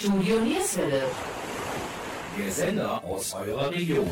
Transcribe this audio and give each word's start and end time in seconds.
Studio 0.00 0.40
Nierswelle. 0.40 1.02
Der 2.38 2.50
Sender 2.50 3.04
aus 3.04 3.34
eurer 3.34 3.70
Region. 3.70 4.08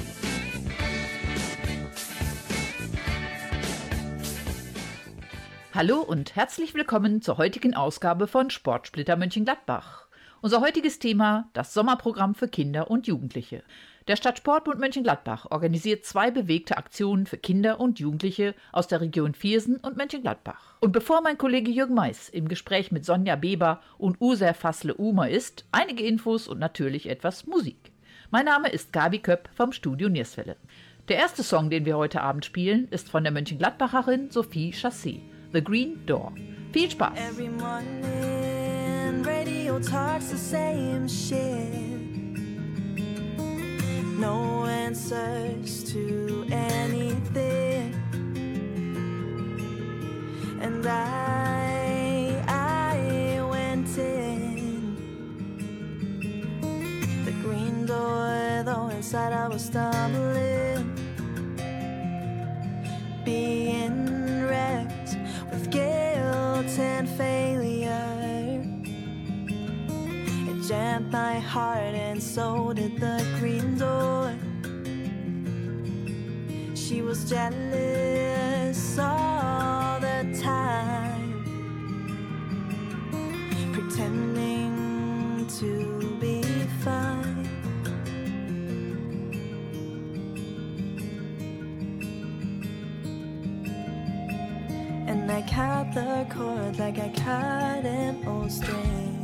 Hallo 5.73 6.03
und 6.03 6.37
herzlich 6.37 6.75
willkommen 6.75 7.23
zur 7.23 7.39
heutigen 7.39 7.73
Ausgabe 7.73 8.27
von 8.27 8.51
Sportsplitter 8.51 9.17
Mönchengladbach. 9.17 10.09
Unser 10.43 10.61
heutiges 10.61 10.99
Thema 10.99 11.49
das 11.55 11.73
Sommerprogramm 11.73 12.35
für 12.35 12.49
Kinder 12.49 12.91
und 12.91 13.07
Jugendliche. 13.07 13.63
Der 14.09 14.17
Stadtsportbund 14.17 14.81
Mönchengladbach 14.81 15.51
organisiert 15.51 16.07
zwei 16.07 16.31
bewegte 16.31 16.79
Aktionen 16.79 17.27
für 17.27 17.37
Kinder 17.37 17.79
und 17.79 18.01
Jugendliche 18.01 18.55
aus 18.73 18.89
der 18.89 19.03
Region 19.03 19.35
Viersen 19.35 19.77
und 19.77 19.99
Mönchengladbach. 19.99 20.77
Und 20.81 20.93
bevor 20.93 21.21
mein 21.21 21.37
Kollege 21.37 21.71
Jürgen 21.71 21.95
Mais 21.95 22.31
im 22.31 22.49
Gespräch 22.49 22.91
mit 22.91 23.05
Sonja 23.05 23.37
Beber 23.37 23.83
und 23.99 24.19
User 24.19 24.55
Fassle 24.55 24.95
Umer 24.95 25.29
ist, 25.29 25.67
einige 25.73 26.05
Infos 26.05 26.49
und 26.49 26.59
natürlich 26.59 27.11
etwas 27.11 27.47
Musik. 27.47 27.93
Mein 28.31 28.47
Name 28.47 28.71
ist 28.71 28.95
Gabi 28.95 29.19
Köpp 29.19 29.51
vom 29.55 29.73
Studio 29.73 30.09
Nierswelle. 30.09 30.57
Der 31.09 31.17
erste 31.17 31.43
Song, 31.43 31.69
den 31.69 31.85
wir 31.85 31.99
heute 31.99 32.23
Abend 32.23 32.47
spielen, 32.47 32.89
ist 32.91 33.11
von 33.11 33.25
der 33.25 33.33
Mönchengladbacherin 33.33 34.31
Sophie 34.31 34.73
Chassé, 34.73 35.21
The 35.53 35.63
Green 35.63 36.07
Door. 36.07 36.33
Viel 36.73 36.91
Spaß! 36.91 37.19
Every 37.19 37.49
morning, 37.51 39.23
radio 39.23 39.79
talks 39.79 40.31
the 40.31 40.39
same 40.39 41.07
shit. 41.07 42.08
No 44.19 44.65
answers 44.65 45.85
to 45.93 46.45
anything. 46.51 47.95
And 50.61 50.85
I, 50.85 52.43
I 52.49 53.41
went 53.49 53.97
in 53.97 54.97
the 57.25 57.31
green 57.43 57.87
door, 57.87 58.65
though 58.65 58.89
inside 58.89 59.33
I 59.33 59.47
was 59.47 59.65
stumbling. 59.67 60.93
Being 63.25 64.43
wrecked 64.49 65.17
with 65.53 65.71
guilt 65.71 66.77
and 66.77 67.09
failure. 67.09 68.38
Jammed 70.69 71.11
my 71.11 71.39
heart, 71.39 71.95
and 71.95 72.23
so 72.23 72.75
did 72.75 73.01
the 73.01 73.25
green 73.41 73.79
door. 73.79 74.35
She 76.75 77.01
was 77.01 77.25
jealous 77.25 78.99
all 78.99 79.99
the 79.99 80.39
time, 80.43 81.43
pretending 83.73 85.47
to 85.59 86.17
be 86.21 86.43
fine. 86.85 87.49
And 95.09 95.33
I 95.33 95.41
cut 95.49 95.95
the 95.95 96.27
cord 96.29 96.79
like 96.79 96.99
I 96.99 97.09
cut 97.17 97.87
an 97.87 98.29
old 98.29 98.53
string 98.53 99.18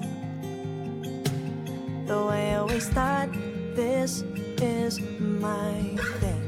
the 2.14 2.26
way 2.26 2.54
thought. 2.78 3.28
This 3.74 4.22
is 4.62 5.00
my 5.18 5.96
thing. 6.20 6.43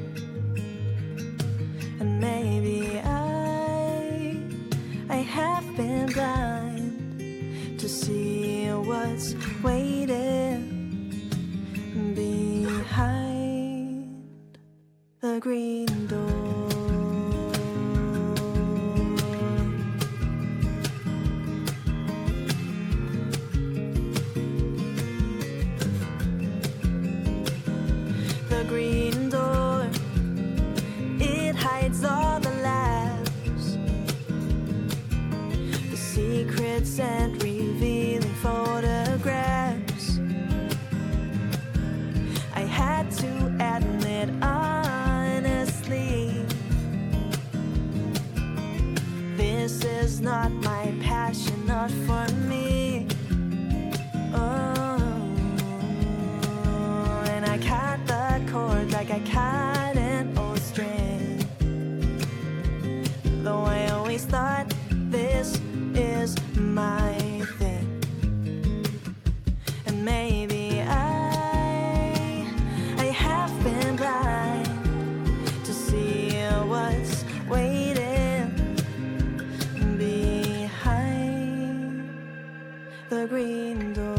The 83.08 83.26
green 83.26 83.92
door. 83.92 84.14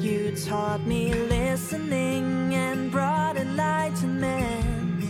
You 0.00 0.34
taught 0.46 0.86
me 0.86 1.12
listening 1.12 2.54
and 2.54 2.90
brought 2.90 3.36
enlightenment, 3.36 5.04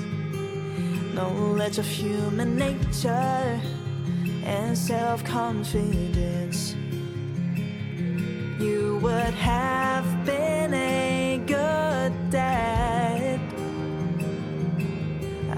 knowledge 1.14 1.78
of 1.78 1.86
human 1.86 2.56
nature 2.56 3.60
and 4.44 4.76
self 4.76 5.24
confidence. 5.24 6.74
You 8.58 8.98
would 9.02 9.34
have 9.34 9.95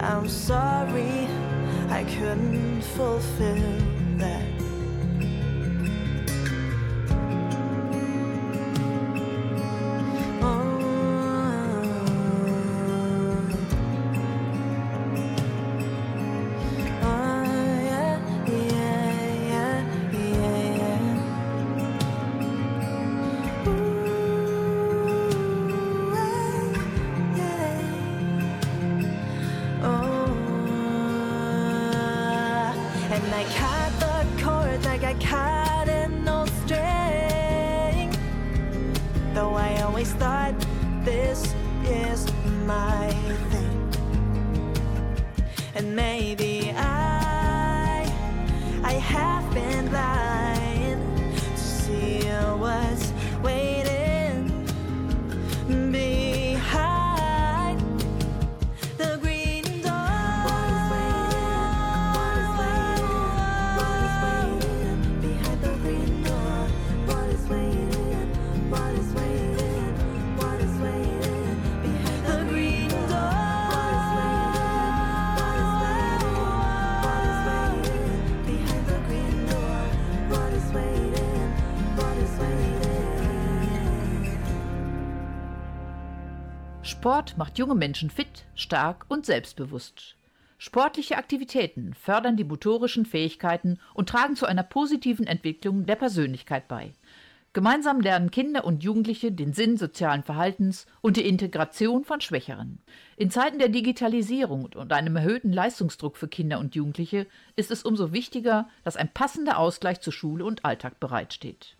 I'm 0.09 0.27
sorry 0.27 1.29
I 1.91 2.03
couldn't 2.05 2.81
fulfill 2.81 3.88
Sport 87.09 87.39
macht 87.39 87.57
junge 87.57 87.75
Menschen 87.75 88.11
fit, 88.11 88.45
stark 88.55 89.07
und 89.09 89.25
selbstbewusst. 89.25 90.15
Sportliche 90.59 91.17
Aktivitäten 91.17 91.95
fördern 91.95 92.37
die 92.37 92.45
motorischen 92.45 93.07
Fähigkeiten 93.07 93.79
und 93.95 94.11
tragen 94.11 94.37
zu 94.37 94.45
einer 94.45 94.63
positiven 94.63 95.27
Entwicklung 95.27 95.87
der 95.87 95.97
Persönlichkeit 95.97 96.69
bei. 96.69 96.93
Gemeinsam 97.55 98.03
lernen 98.03 98.31
Kinder 98.31 98.67
und 98.67 98.85
Jugendliche 98.85 99.33
den 99.33 99.55
Sinn 99.55 99.79
sozialen 99.79 100.23
Verhaltens 100.23 100.85
und 101.01 101.17
die 101.17 101.27
Integration 101.27 102.05
von 102.05 102.21
Schwächeren. 102.21 102.79
In 103.17 103.31
Zeiten 103.31 103.59
der 103.59 103.71
Digitalisierung 103.71 104.69
und 104.77 104.93
einem 104.93 105.17
erhöhten 105.17 105.51
Leistungsdruck 105.51 106.19
für 106.19 106.29
Kinder 106.29 106.59
und 106.59 106.75
Jugendliche 106.75 107.27
ist 107.57 107.71
es 107.71 107.85
umso 107.85 108.13
wichtiger, 108.13 108.69
dass 108.85 108.99
ein 108.99 109.09
passender 109.15 109.57
Ausgleich 109.57 110.03
zu 110.03 110.11
Schule 110.11 110.45
und 110.45 110.67
Alltag 110.67 111.01
bereitsteht. 111.01 111.78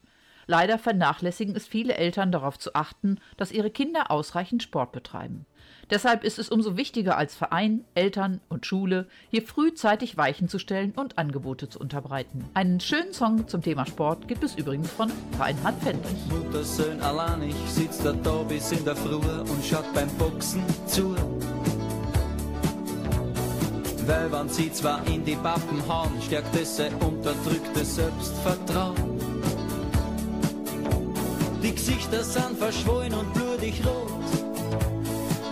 Leider 0.51 0.79
vernachlässigen 0.79 1.55
es 1.55 1.67
viele 1.67 1.95
Eltern 1.95 2.33
darauf 2.33 2.59
zu 2.59 2.75
achten, 2.75 3.21
dass 3.37 3.53
ihre 3.53 3.71
Kinder 3.71 4.11
ausreichend 4.11 4.63
Sport 4.63 4.93
betreiben. 4.93 5.45
Deshalb 5.91 6.25
ist 6.25 6.39
es 6.39 6.49
umso 6.49 6.79
wichtiger 6.79 7.19
als 7.19 7.35
Verein, 7.35 7.85
Eltern 7.95 8.41
und 8.49 8.65
Schule, 8.65 9.07
hier 9.31 9.43
frühzeitig 9.43 10.17
Weichen 10.17 10.49
zu 10.49 10.59
stellen 10.59 10.93
und 10.97 11.19
Angebote 11.19 11.69
zu 11.69 11.79
unterbreiten. 11.79 12.47
Einen 12.55 12.81
schönen 12.81 13.13
Song 13.13 13.47
zum 13.47 13.61
Thema 13.61 13.85
Sport 13.87 14.27
gibt 14.27 14.43
es 14.43 14.55
übrigens 14.55 14.91
von 14.91 15.13
Reinhard 15.39 15.83
Fendrich. 15.83 16.17
Muttersöhn 16.31 17.01
allein, 17.03 17.43
ich 17.43 17.71
sitz 17.71 18.03
da 18.03 18.13
da 18.13 18.43
bis 18.43 18.73
in 18.73 18.87
der 18.87 18.97
Früh 18.97 19.17
und 19.17 19.65
schaut 19.65 19.93
beim 19.93 20.09
Boxen 20.17 20.63
zu. 20.87 21.15
Weil 24.07 24.33
wenn 24.33 24.49
sie 24.49 24.73
zwar 24.73 25.07
in 25.07 25.23
die 25.27 25.37
Pappen 25.37 25.87
hauen, 25.87 26.23
stärkt 26.23 26.57
es 26.57 26.79
ihr 26.79 26.91
unterdrücktes 27.03 27.97
Selbstvertrauen. 27.97 29.18
Die 31.63 31.75
Gesichter 31.75 32.23
sind 32.23 32.59
verschwollen 32.59 33.15
und 33.15 33.33
blutig 33.35 33.83
rot. 33.85 34.09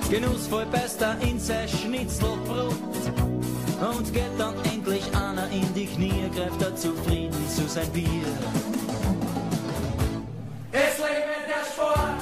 Genussvoll 0.08 0.66
bester 0.66 1.16
in 1.20 1.38
sein 1.40 1.68
Schnitzelbrot. 1.68 2.76
Und 3.80 4.12
geht 4.14 4.30
dann 4.38 4.54
endlich 4.72 5.04
einer 5.14 5.48
in 5.50 5.74
die 5.74 5.86
Knie, 5.86 6.30
greift 6.34 6.62
er 6.62 6.74
zufrieden 6.76 7.36
zu 7.48 7.68
sein 7.68 7.90
Bier. 7.90 8.06
Es 10.72 10.98
lebe 10.98 11.36
der 11.46 11.64
Sport, 11.72 12.15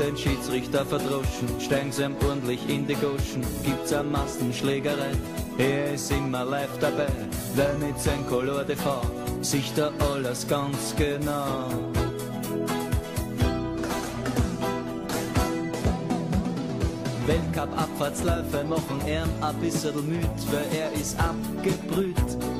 Ein 0.00 0.16
Schiedsrichter 0.16 0.84
verdroschen, 0.86 1.48
steigen 1.60 1.92
sie 1.92 2.04
ihm 2.04 2.16
ordentlich 2.26 2.66
in 2.68 2.86
die 2.86 2.94
Goschen, 2.94 3.44
gibt's 3.62 3.92
eine 3.92 4.08
Massenschlägerei. 4.08 5.12
Er 5.58 5.92
ist 5.92 6.10
immer 6.10 6.44
live 6.44 6.78
dabei, 6.80 7.06
weil 7.54 7.76
mit 7.78 8.00
seinem 8.00 8.26
Color 8.26 8.64
Fahrt 8.76 9.06
sieht 9.42 9.76
er 9.76 9.92
alles 10.10 10.48
ganz 10.48 10.96
genau. 10.96 11.68
Weltcup-Abfahrtsläufe 17.26 18.64
machen 18.64 19.00
ihn 19.06 19.28
ein 19.42 19.56
bisschen 19.60 19.94
müd, 20.08 20.26
weil 20.50 20.80
er 20.80 20.92
ist 20.92 21.16
abgebrüht. 21.20 22.59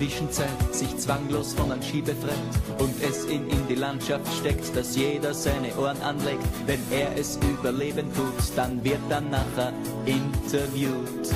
Zwischenzeit 0.00 0.74
sich 0.74 0.96
zwanglos 0.96 1.52
von 1.52 1.70
einem 1.70 1.82
Ski 1.82 2.00
befreit 2.00 2.32
und 2.78 2.94
es 3.02 3.26
ihn 3.26 3.46
in 3.50 3.68
die 3.68 3.74
Landschaft 3.74 4.26
steckt, 4.32 4.74
dass 4.74 4.96
jeder 4.96 5.34
seine 5.34 5.76
Ohren 5.76 6.00
anlegt, 6.00 6.42
wenn 6.64 6.80
er 6.90 7.14
es 7.18 7.38
überleben 7.52 8.10
tut, 8.14 8.56
dann 8.56 8.82
wird 8.82 8.98
er 9.10 9.20
nachher 9.20 9.74
interviewt. 10.06 11.28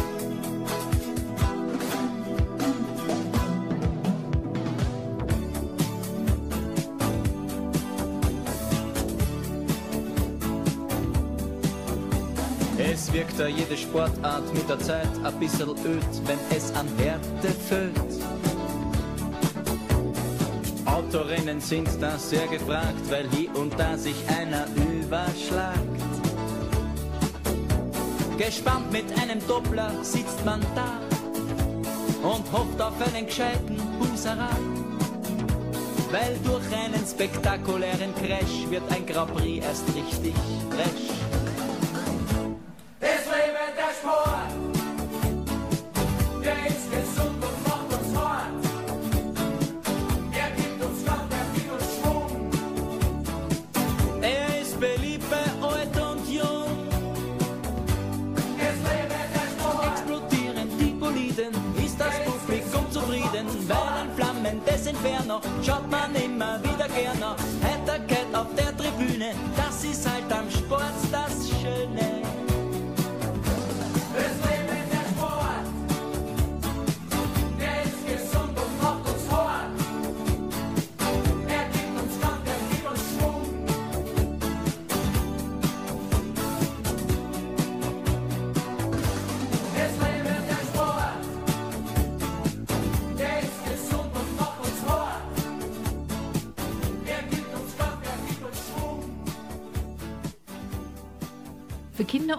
Es 12.78 13.12
wirkt 13.12 13.38
da 13.38 13.46
jede 13.46 13.76
Sportart 13.76 14.54
mit 14.54 14.66
der 14.70 14.78
Zeit 14.78 15.08
ein 15.22 15.38
bisschen 15.38 15.68
öd, 15.68 15.76
wenn 16.24 16.38
es 16.56 16.74
an 16.74 16.88
Härte 16.96 17.48
fällt. 17.68 18.43
Autorennen 21.08 21.60
sind 21.60 21.88
da 22.00 22.18
sehr 22.18 22.46
gefragt, 22.46 23.10
weil 23.10 23.28
hier 23.30 23.54
und 23.56 23.78
da 23.78 23.96
sich 23.96 24.16
einer 24.28 24.66
überschlagt. 24.74 25.78
Gespannt 28.38 28.90
mit 28.90 29.04
einem 29.20 29.46
Doppler 29.46 29.92
sitzt 30.02 30.44
man 30.44 30.60
da 30.74 31.00
und 32.26 32.50
hofft 32.52 32.80
auf 32.80 32.94
einen 33.06 33.26
gescheiten 33.26 33.78
Husara. 34.00 34.50
Weil 36.10 36.36
durch 36.42 36.64
einen 36.72 37.06
spektakulären 37.06 38.14
Crash 38.14 38.70
wird 38.70 38.82
ein 38.90 39.04
Grand 39.06 39.34
Prix 39.34 39.64
erst 39.64 39.86
richtig 39.94 40.34
fresh. 40.70 41.13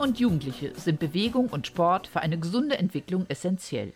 Und 0.06 0.20
Jugendliche 0.20 0.72
sind 0.76 1.00
Bewegung 1.00 1.48
und 1.48 1.66
Sport 1.66 2.06
für 2.06 2.22
eine 2.22 2.38
gesunde 2.38 2.78
Entwicklung 2.78 3.26
essentiell. 3.28 3.92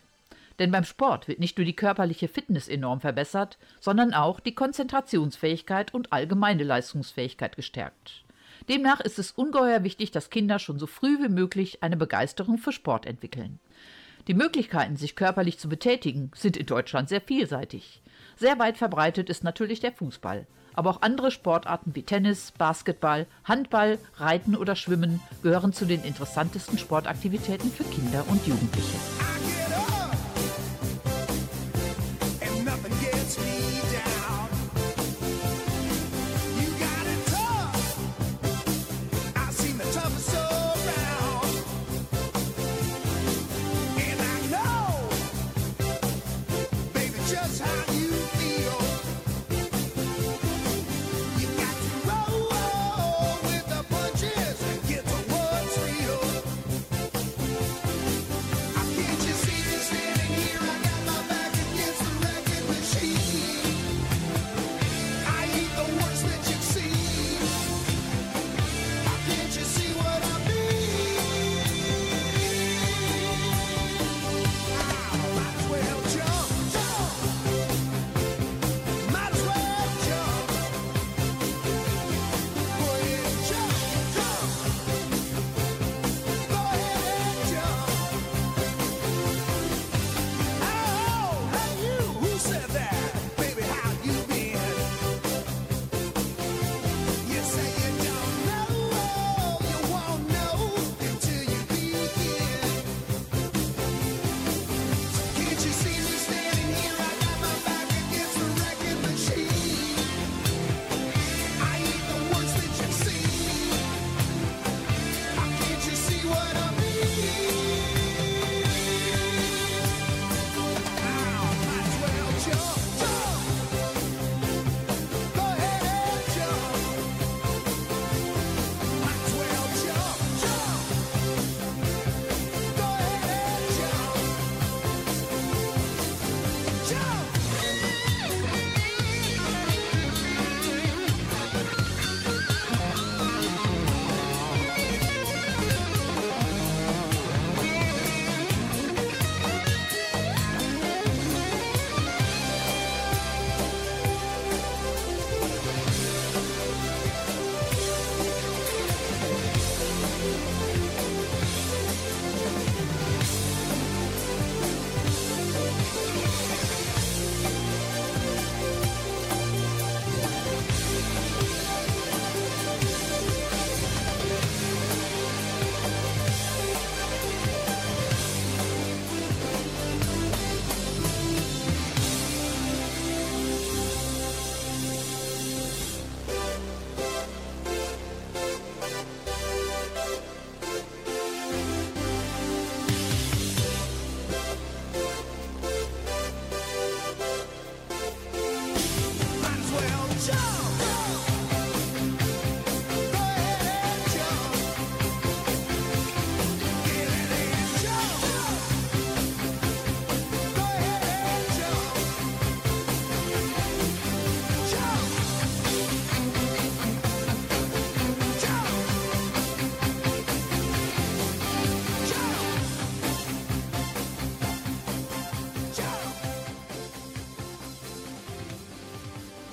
Denn 0.58 0.72
beim 0.72 0.84
Sport 0.84 1.28
wird 1.28 1.39
nicht 1.39 1.58
nur 1.58 1.66
die 1.66 1.75
körperliche 1.75 2.28
Fitness 2.28 2.68
enorm 2.68 3.00
verbessert, 3.00 3.60
sondern 3.80 4.16
auch 4.16 4.39
die 4.39 4.56
Konzentrationsfähigkeit 4.56 5.94
und 5.94 6.12
allgemeine 6.12 6.63
Leistungsfähigkeit 6.63 7.56
gestärkt. 7.56 8.24
Demnach 8.68 9.00
ist 9.01 9.20
es 9.20 9.32
ungeheuer 9.32 9.84
wichtig, 9.84 10.10
dass 10.10 10.32
Kinder 10.32 10.58
schon 10.58 10.80
so 10.80 10.88
früh 10.88 11.20
wie 11.24 11.30
möglich 11.30 11.84
eine 11.84 11.96
Begeisterung 11.96 12.58
für 12.58 12.72
Sport 12.72 13.06
entwickeln. 13.06 13.60
Die 14.28 14.34
Möglichkeiten, 14.34 14.98
sich 14.98 15.16
körperlich 15.16 15.60
zu 15.60 15.70
betätigen, 15.70 16.32
sind 16.36 16.58
in 16.58 16.66
Deutschland 16.66 17.10
sehr 17.10 17.22
vielseitig. 17.22 18.01
Sehr 18.36 18.58
weit 18.58 18.78
verbreitet 18.78 19.30
ist 19.30 19.44
natürlich 19.44 19.80
der 19.80 19.92
Fußball. 19.92 20.48
Aber 20.79 20.91
auch 20.91 21.01
andere 21.01 21.29
Sportarten 21.29 21.93
wie 21.93 22.03
Tennis, 22.03 22.53
Basketball, 22.57 23.27
Handball, 23.43 24.00
Reiten 24.15 24.55
oder 24.55 24.77
Schwimmen 24.77 25.19
gehören 25.43 25.74
zu 25.74 25.83
den 25.83 26.05
interessantesten 26.05 26.77
Sportaktivitäten 26.77 27.69
für 27.69 27.83
Kinder 27.83 28.24
und 28.29 28.48
Jugendliche. 28.48 28.98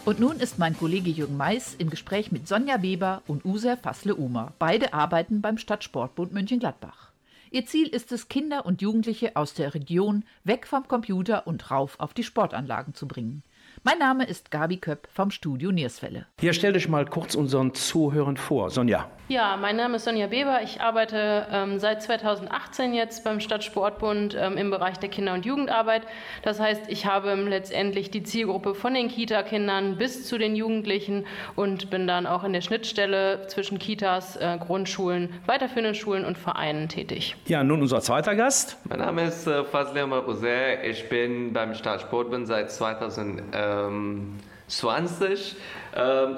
Und 0.07 0.21
nun 0.21 0.39
ist 0.39 0.61
mein 0.61 0.79
Kollege 0.79 1.11
Jürgen 1.11 1.37
Mais 1.37 1.75
im 1.75 1.91
Gespräch 1.91 2.31
mit 2.31 2.47
Sonja 2.47 2.81
Weber 2.81 3.23
und 3.27 3.45
User 3.45 3.77
Fassle-Umer. 3.77 4.53
Beide 4.61 4.95
arbeiten 4.95 5.41
beim 5.41 5.59
Stadtsportbund 5.59 6.33
Mönchengladbach. 6.33 7.11
Ihr 7.51 7.67
Ziel 7.67 7.89
ist 7.89 8.13
es, 8.13 8.29
Kinder 8.29 8.67
und 8.67 8.81
Jugendliche 8.81 9.35
aus 9.35 9.55
der 9.55 9.75
Region 9.75 10.23
weg 10.45 10.69
vom 10.69 10.87
Computer 10.87 11.49
und 11.49 11.73
rauf 11.73 11.99
auf 11.99 12.15
die 12.15 12.23
Sportanlagen 12.23 12.95
zu 12.95 13.09
bringen. 13.09 13.43
Mein 13.83 13.99
Name 13.99 14.25
ist 14.27 14.53
Gabi 14.53 14.77
Köpp 14.77 15.09
vom 15.13 15.33
Studio 15.33 15.73
Nierswelle. 15.73 16.27
Hier 16.39 16.53
stell 16.53 16.75
dich 16.75 16.89
mal 16.89 17.05
kurz 17.05 17.35
unseren 17.35 17.75
Zuhörern 17.75 18.37
vor. 18.37 18.71
Sonja. 18.71 19.11
Ja, 19.29 19.57
mein 19.57 19.75
Name 19.75 19.97
ist 19.97 20.05
Sonja 20.05 20.31
Weber. 20.31 20.61
Ich 20.63 20.81
arbeite 20.81 21.49
ähm, 21.51 21.81
seit 21.81 22.01
2018 22.01 22.95
jetzt 22.95 23.25
beim 23.25 23.41
Stadtsportbund 23.41 24.37
ähm, 24.39 24.57
im 24.57 24.71
Bereich 24.71 25.01
der 25.01 25.09
Kinder- 25.09 25.35
und 25.35 25.45
Jugendarbeit. 25.45 26.03
Das 26.43 26.61
heißt, 26.61 26.83
ich 26.87 27.07
habe 27.07 27.31
ähm, 27.31 27.49
letztendlich 27.49 28.13
die 28.13 28.23
Zielgruppe 28.23 28.77
von 28.77 28.95
den 28.95 29.09
Kita-Kindern 29.09 29.97
bis 29.97 30.29
zu 30.29 30.39
den 30.39 30.55
Jugendlichen 30.55 31.27
und 31.57 31.91
bin 31.91 32.07
dann 32.07 32.25
auch 32.29 32.45
in 32.45 32.53
der 32.53 32.61
Schnittstelle 32.61 33.49
zwischen 33.49 33.81
Kitas, 33.81 34.37
äh, 34.37 34.59
Grundschulen, 34.61 35.35
weiterführenden 35.45 35.97
Schulen 35.97 36.25
und 36.25 36.39
Vereinen 36.39 36.89
tätig. 36.89 37.35
Ja, 37.47 37.65
nun 37.65 37.83
unser 37.83 38.01
zweiter 38.03 38.37
Gast. 38.37 38.79
Mein 38.89 39.01
Name 39.01 39.25
ist 39.25 39.49
äh, 39.49 39.65
Fazli 39.65 39.99
Amar 39.99 40.29
Uzair. 40.29 40.85
Ich 40.85 41.09
bin 41.09 41.53
beim 41.53 41.75
Staatssportbund 41.75 42.47
seit 42.47 42.71
2020 42.71 43.45
ähm, 43.55 44.37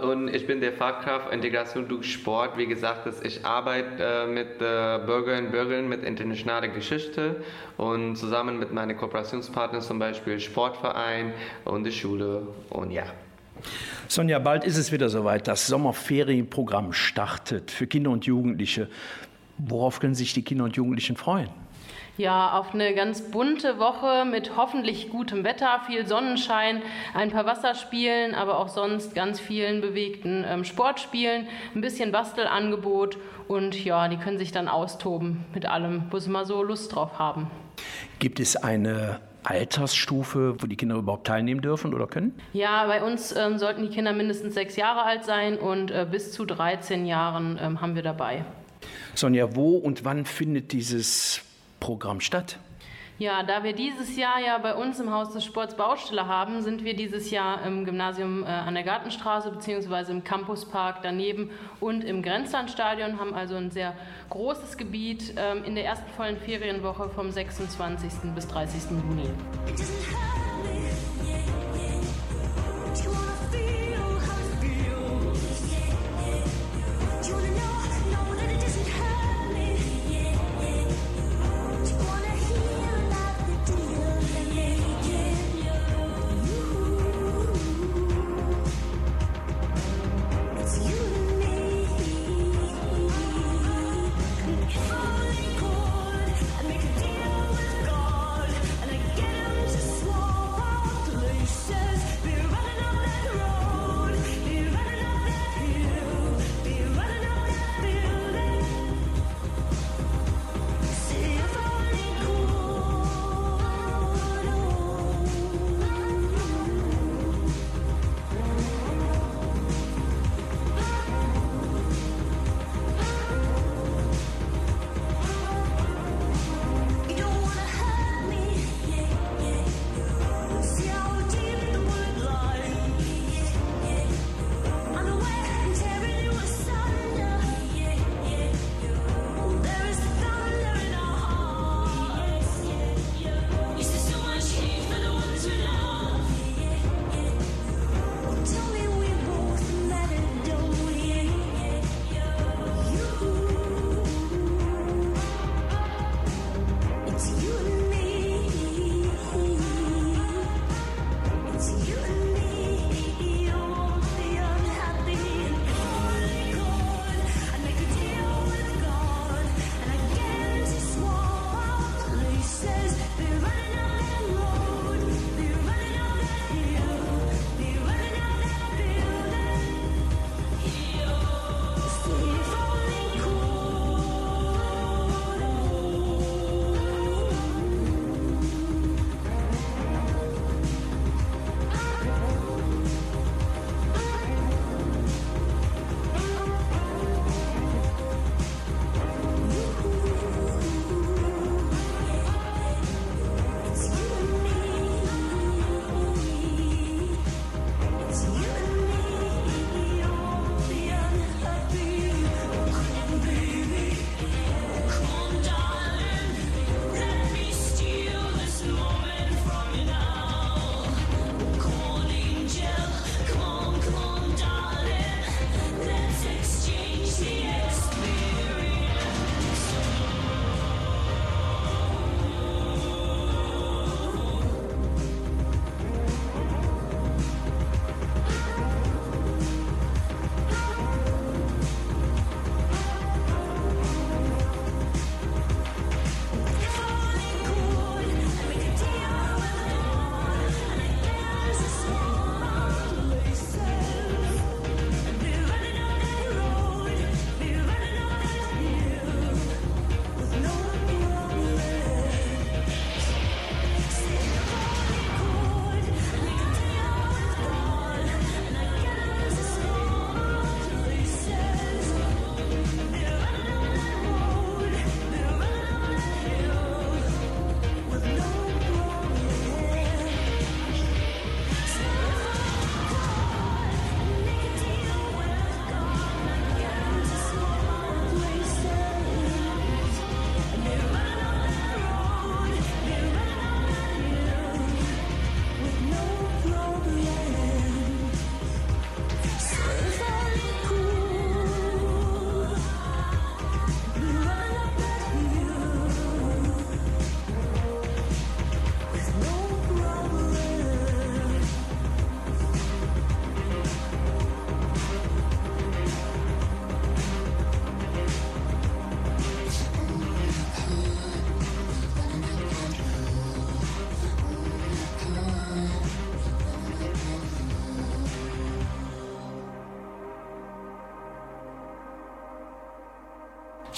und 0.02 0.28
ich 0.34 0.46
bin 0.46 0.60
der 0.60 0.72
Fachkraft 0.72 1.32
Integration 1.32 1.88
durch 1.88 2.12
Sport. 2.12 2.58
Wie 2.58 2.66
gesagt, 2.66 3.06
das- 3.06 3.22
ich 3.22 3.44
arbeite 3.44 4.02
äh, 4.02 4.26
mit 4.26 4.60
äh, 4.60 4.98
Bürgerinnen 5.04 5.46
und 5.46 5.52
Bürgern 5.52 5.88
mit 5.88 6.04
internationaler 6.04 6.68
Geschichte 6.68 7.42
und 7.76 8.16
zusammen 8.16 8.58
mit 8.58 8.72
meinen 8.72 8.96
Kooperationspartnern, 8.96 9.82
zum 9.82 9.98
Beispiel 9.98 10.38
Sportverein 10.40 11.32
und 11.64 11.84
die 11.84 11.92
Schule 11.92 12.46
und 12.70 12.90
ja. 12.90 13.04
Sonja, 14.06 14.38
bald 14.38 14.64
ist 14.64 14.76
es 14.76 14.92
wieder 14.92 15.08
soweit. 15.08 15.48
Das 15.48 15.66
Sommerferienprogramm 15.66 16.92
startet 16.92 17.70
für 17.70 17.86
Kinder 17.86 18.10
und 18.10 18.26
Jugendliche. 18.26 18.88
Worauf 19.58 19.98
können 20.00 20.14
sich 20.14 20.34
die 20.34 20.42
Kinder 20.42 20.64
und 20.64 20.76
Jugendlichen 20.76 21.16
freuen? 21.16 21.48
Ja, 22.18 22.58
auf 22.58 22.74
eine 22.74 22.94
ganz 22.94 23.22
bunte 23.30 23.78
Woche 23.78 24.24
mit 24.24 24.56
hoffentlich 24.56 25.08
gutem 25.08 25.44
Wetter, 25.44 25.80
viel 25.86 26.04
Sonnenschein, 26.04 26.82
ein 27.14 27.30
paar 27.30 27.46
Wasserspielen, 27.46 28.34
aber 28.34 28.58
auch 28.58 28.68
sonst 28.68 29.14
ganz 29.14 29.38
vielen 29.38 29.80
bewegten 29.80 30.44
ähm, 30.44 30.64
Sportspielen, 30.64 31.46
ein 31.76 31.80
bisschen 31.80 32.10
Bastelangebot 32.10 33.18
und 33.46 33.84
ja, 33.84 34.08
die 34.08 34.16
können 34.16 34.36
sich 34.36 34.50
dann 34.50 34.66
austoben 34.66 35.44
mit 35.54 35.66
allem, 35.66 36.06
wo 36.10 36.18
sie 36.18 36.28
mal 36.28 36.44
so 36.44 36.60
Lust 36.64 36.92
drauf 36.92 37.20
haben. 37.20 37.48
Gibt 38.18 38.40
es 38.40 38.56
eine 38.56 39.20
Altersstufe, 39.44 40.56
wo 40.58 40.66
die 40.66 40.74
Kinder 40.74 40.96
überhaupt 40.96 41.28
teilnehmen 41.28 41.60
dürfen 41.60 41.94
oder 41.94 42.08
können? 42.08 42.34
Ja, 42.52 42.88
bei 42.88 43.00
uns 43.00 43.30
ähm, 43.36 43.58
sollten 43.58 43.82
die 43.82 43.90
Kinder 43.90 44.12
mindestens 44.12 44.54
sechs 44.54 44.74
Jahre 44.74 45.04
alt 45.04 45.24
sein 45.24 45.56
und 45.56 45.92
äh, 45.92 46.04
bis 46.10 46.32
zu 46.32 46.44
13 46.44 47.06
Jahren 47.06 47.60
ähm, 47.62 47.80
haben 47.80 47.94
wir 47.94 48.02
dabei. 48.02 48.44
Sonja, 49.14 49.54
wo 49.54 49.76
und 49.76 50.04
wann 50.04 50.24
findet 50.24 50.72
dieses 50.72 51.44
Programm 51.80 52.20
statt? 52.20 52.58
Ja, 53.18 53.42
da 53.42 53.64
wir 53.64 53.72
dieses 53.72 54.16
Jahr 54.16 54.38
ja 54.38 54.58
bei 54.58 54.76
uns 54.76 55.00
im 55.00 55.10
Haus 55.12 55.32
des 55.32 55.44
Sports 55.44 55.76
Baustelle 55.76 56.28
haben, 56.28 56.62
sind 56.62 56.84
wir 56.84 56.94
dieses 56.94 57.32
Jahr 57.32 57.66
im 57.66 57.84
Gymnasium 57.84 58.44
äh, 58.44 58.46
an 58.46 58.74
der 58.74 58.84
Gartenstraße 58.84 59.50
bzw. 59.50 60.12
im 60.12 60.22
Campuspark 60.22 61.02
daneben 61.02 61.50
und 61.80 62.04
im 62.04 62.22
Grenzlandstadion, 62.22 63.18
haben 63.18 63.34
also 63.34 63.56
ein 63.56 63.72
sehr 63.72 63.94
großes 64.30 64.76
Gebiet 64.76 65.34
ähm, 65.36 65.64
in 65.64 65.74
der 65.74 65.84
ersten 65.84 66.08
vollen 66.12 66.36
Ferienwoche 66.36 67.08
vom 67.08 67.32
26. 67.32 68.32
bis 68.36 68.46
30. 68.46 68.82
Juni. 68.90 69.28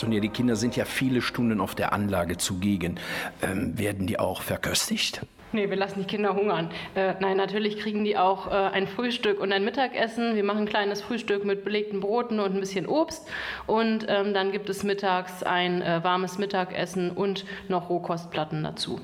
stationär. 0.01 0.21
Die 0.21 0.31
Kinder 0.31 0.57
sind 0.57 0.77
ja 0.77 0.85
viele 0.85 1.21
Stunden 1.21 1.61
auf 1.61 1.75
der 1.75 1.93
Anlage 1.93 2.39
zugegen. 2.39 2.99
Ähm, 3.43 3.79
werden 3.79 4.07
die 4.07 4.19
auch 4.19 4.43
verköstigt? 4.43 5.21
Nee, 5.53 5.69
wir 5.69 5.77
lassen 5.77 6.01
die 6.01 6.07
Kinder 6.07 6.35
hungern. 6.35 6.71
Äh, 6.95 7.15
nein, 7.21 7.37
natürlich 7.37 7.79
kriegen 7.79 8.05
die 8.05 8.17
auch 8.17 8.47
äh, 8.47 8.51
ein 8.51 8.87
Frühstück 8.87 9.41
und 9.41 9.53
ein 9.53 9.65
Mittagessen. 9.65 10.37
Wir 10.37 10.45
machen 10.45 10.61
ein 10.61 10.69
kleines 10.69 11.03
Frühstück 11.03 11.45
mit 11.45 11.65
belegten 11.65 12.01
Broten 12.01 12.41
und 12.41 12.55
ein 12.55 12.61
bisschen 12.61 12.87
Obst. 12.87 13.29
Und 13.67 14.07
ähm, 14.09 14.33
dann 14.33 14.53
gibt 14.53 14.71
es 14.71 14.85
mittags 14.85 15.43
ein 15.43 15.83
äh, 15.83 16.03
warmes 16.03 16.39
Mittagessen 16.39 17.11
und 17.11 17.45
noch 17.69 17.91
Rohkostplatten 17.91 18.63
dazu. 18.63 19.01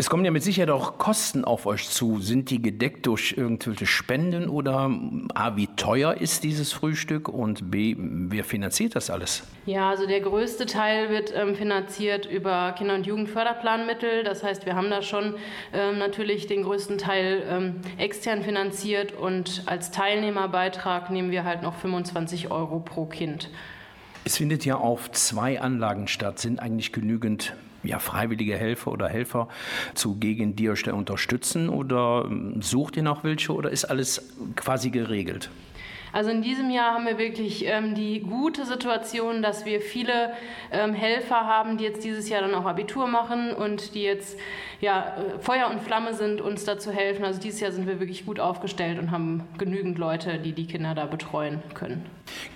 Es 0.00 0.08
kommen 0.08 0.24
ja 0.24 0.30
mit 0.30 0.42
Sicherheit 0.42 0.70
auch 0.70 0.96
Kosten 0.96 1.44
auf 1.44 1.66
euch 1.66 1.90
zu. 1.90 2.20
Sind 2.20 2.48
die 2.48 2.62
gedeckt 2.62 3.04
durch 3.04 3.34
irgendwelche 3.36 3.84
Spenden 3.84 4.48
oder 4.48 4.90
A, 5.34 5.56
wie 5.56 5.66
teuer 5.76 6.14
ist 6.14 6.42
dieses 6.42 6.72
Frühstück 6.72 7.28
und 7.28 7.70
B, 7.70 7.96
wer 7.98 8.42
finanziert 8.42 8.96
das 8.96 9.10
alles? 9.10 9.42
Ja, 9.66 9.90
also 9.90 10.06
der 10.06 10.22
größte 10.22 10.64
Teil 10.64 11.10
wird 11.10 11.34
ähm, 11.36 11.54
finanziert 11.54 12.24
über 12.24 12.72
Kinder- 12.78 12.94
und 12.94 13.06
Jugendförderplanmittel. 13.06 14.24
Das 14.24 14.42
heißt, 14.42 14.64
wir 14.64 14.74
haben 14.74 14.88
da 14.88 15.02
schon 15.02 15.34
ähm, 15.74 15.98
natürlich 15.98 16.46
den 16.46 16.62
größten 16.62 16.96
Teil 16.96 17.42
ähm, 17.46 17.74
extern 17.98 18.42
finanziert 18.42 19.12
und 19.12 19.64
als 19.66 19.90
Teilnehmerbeitrag 19.90 21.10
nehmen 21.10 21.30
wir 21.30 21.44
halt 21.44 21.60
noch 21.60 21.74
25 21.74 22.50
Euro 22.50 22.80
pro 22.80 23.04
Kind. 23.04 23.50
Es 24.24 24.38
findet 24.38 24.64
ja 24.64 24.76
auf 24.76 25.10
zwei 25.12 25.60
Anlagen 25.60 26.08
statt. 26.08 26.38
Sind 26.38 26.58
eigentlich 26.58 26.90
genügend 26.92 27.52
ja, 27.82 27.98
freiwillige 27.98 28.56
Helfer 28.56 28.92
oder 28.92 29.08
Helfer 29.08 29.48
zugegen, 29.94 30.56
die 30.56 30.70
euch 30.70 30.82
da 30.82 30.92
unterstützen? 30.92 31.68
Oder 31.68 32.24
ähm, 32.26 32.62
sucht 32.62 32.96
ihr 32.96 33.02
noch 33.02 33.24
welche 33.24 33.52
oder 33.52 33.70
ist 33.70 33.84
alles 33.84 34.34
quasi 34.56 34.90
geregelt? 34.90 35.50
Also 36.12 36.30
in 36.30 36.42
diesem 36.42 36.70
Jahr 36.70 36.94
haben 36.94 37.06
wir 37.06 37.18
wirklich 37.18 37.64
ähm, 37.66 37.94
die 37.94 38.20
gute 38.20 38.64
Situation, 38.64 39.42
dass 39.42 39.64
wir 39.64 39.80
viele 39.80 40.32
ähm, 40.72 40.92
Helfer 40.92 41.46
haben, 41.46 41.78
die 41.78 41.84
jetzt 41.84 42.04
dieses 42.04 42.28
Jahr 42.28 42.42
dann 42.42 42.54
auch 42.54 42.64
Abitur 42.64 43.06
machen 43.06 43.52
und 43.52 43.94
die 43.94 44.02
jetzt 44.02 44.38
ja, 44.80 45.16
äh, 45.16 45.38
Feuer 45.38 45.70
und 45.70 45.80
Flamme 45.80 46.14
sind, 46.14 46.40
uns 46.40 46.64
da 46.64 46.78
zu 46.78 46.92
helfen. 46.92 47.24
Also 47.24 47.40
dieses 47.40 47.60
Jahr 47.60 47.72
sind 47.72 47.86
wir 47.86 48.00
wirklich 48.00 48.26
gut 48.26 48.40
aufgestellt 48.40 48.98
und 48.98 49.10
haben 49.10 49.46
genügend 49.58 49.98
Leute, 49.98 50.38
die 50.38 50.52
die 50.52 50.66
Kinder 50.66 50.94
da 50.94 51.06
betreuen 51.06 51.62
können. 51.74 52.04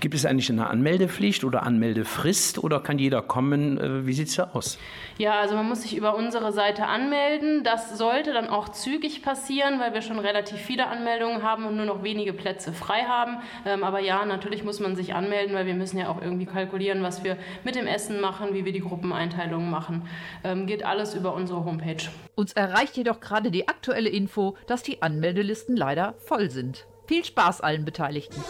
Gibt 0.01 0.15
es 0.15 0.27
eigentlich 0.27 0.51
eine 0.51 0.69
Anmeldepflicht 0.69 1.45
oder 1.45 1.63
Anmeldefrist 1.63 2.59
oder 2.63 2.81
kann 2.81 2.99
jeder 2.99 3.23
kommen? 3.23 3.79
Äh, 3.79 4.07
Wie 4.07 4.13
sieht 4.13 4.29
es 4.29 4.37
da 4.37 4.51
aus? 4.53 4.79
Ja, 5.19 5.41
also 5.41 5.55
man 5.55 5.69
muss 5.69 5.83
sich 5.83 5.97
über 5.97 6.17
unsere 6.17 6.53
Seite 6.53 6.87
anmelden. 6.87 7.63
Das 7.65 7.97
sollte 7.97 8.33
dann 8.33 8.49
auch 8.49 8.69
zügig 8.69 9.23
passieren, 9.23 9.81
weil 9.81 9.95
wir 9.95 10.03
schon 10.03 10.19
relativ 10.19 10.59
viele 10.59 10.87
Anmeldungen 10.87 11.43
haben 11.43 11.67
und 11.67 11.77
nur 11.77 11.87
noch 11.87 12.03
wenige 12.03 12.33
Plätze 12.33 12.73
frei 12.73 13.03
haben. 13.03 13.39
Ähm, 13.65 13.85
aber 13.85 14.01
ja, 14.01 14.25
natürlich 14.25 14.65
muss 14.65 14.81
man 14.81 14.97
sich 14.97 15.15
anmelden, 15.15 15.55
weil 15.55 15.67
wir 15.67 15.75
müssen 15.75 15.99
ja 15.99 16.09
auch 16.09 16.21
irgendwie 16.21 16.47
kalkulieren, 16.47 17.03
was 17.03 17.25
wir 17.25 17.37
mit 17.65 17.75
dem 17.77 17.87
Essen 17.87 18.21
machen, 18.21 18.55
wie 18.55 18.65
wir 18.65 18.73
die 18.73 18.81
Gruppeneinteilungen 18.81 19.71
machen. 19.71 20.09
Ähm, 20.43 20.67
geht 20.67 20.85
alles 20.85 21.15
über 21.15 21.35
unsere 21.35 21.65
Homepage. 21.65 22.09
Uns 22.35 22.53
erreicht 22.53 22.97
jedoch 22.97 23.21
gerade 23.21 23.51
die 23.51 23.69
aktuelle 23.69 24.09
Info, 24.09 24.57
dass 24.67 24.83
die 24.83 25.03
Anmeldelisten 25.03 25.77
leider 25.77 26.15
voll 26.19 26.51
sind. 26.51 26.87
Viel 27.07 27.25
Spaß 27.25 27.61
allen 27.61 27.85
Beteiligten. 27.85 28.43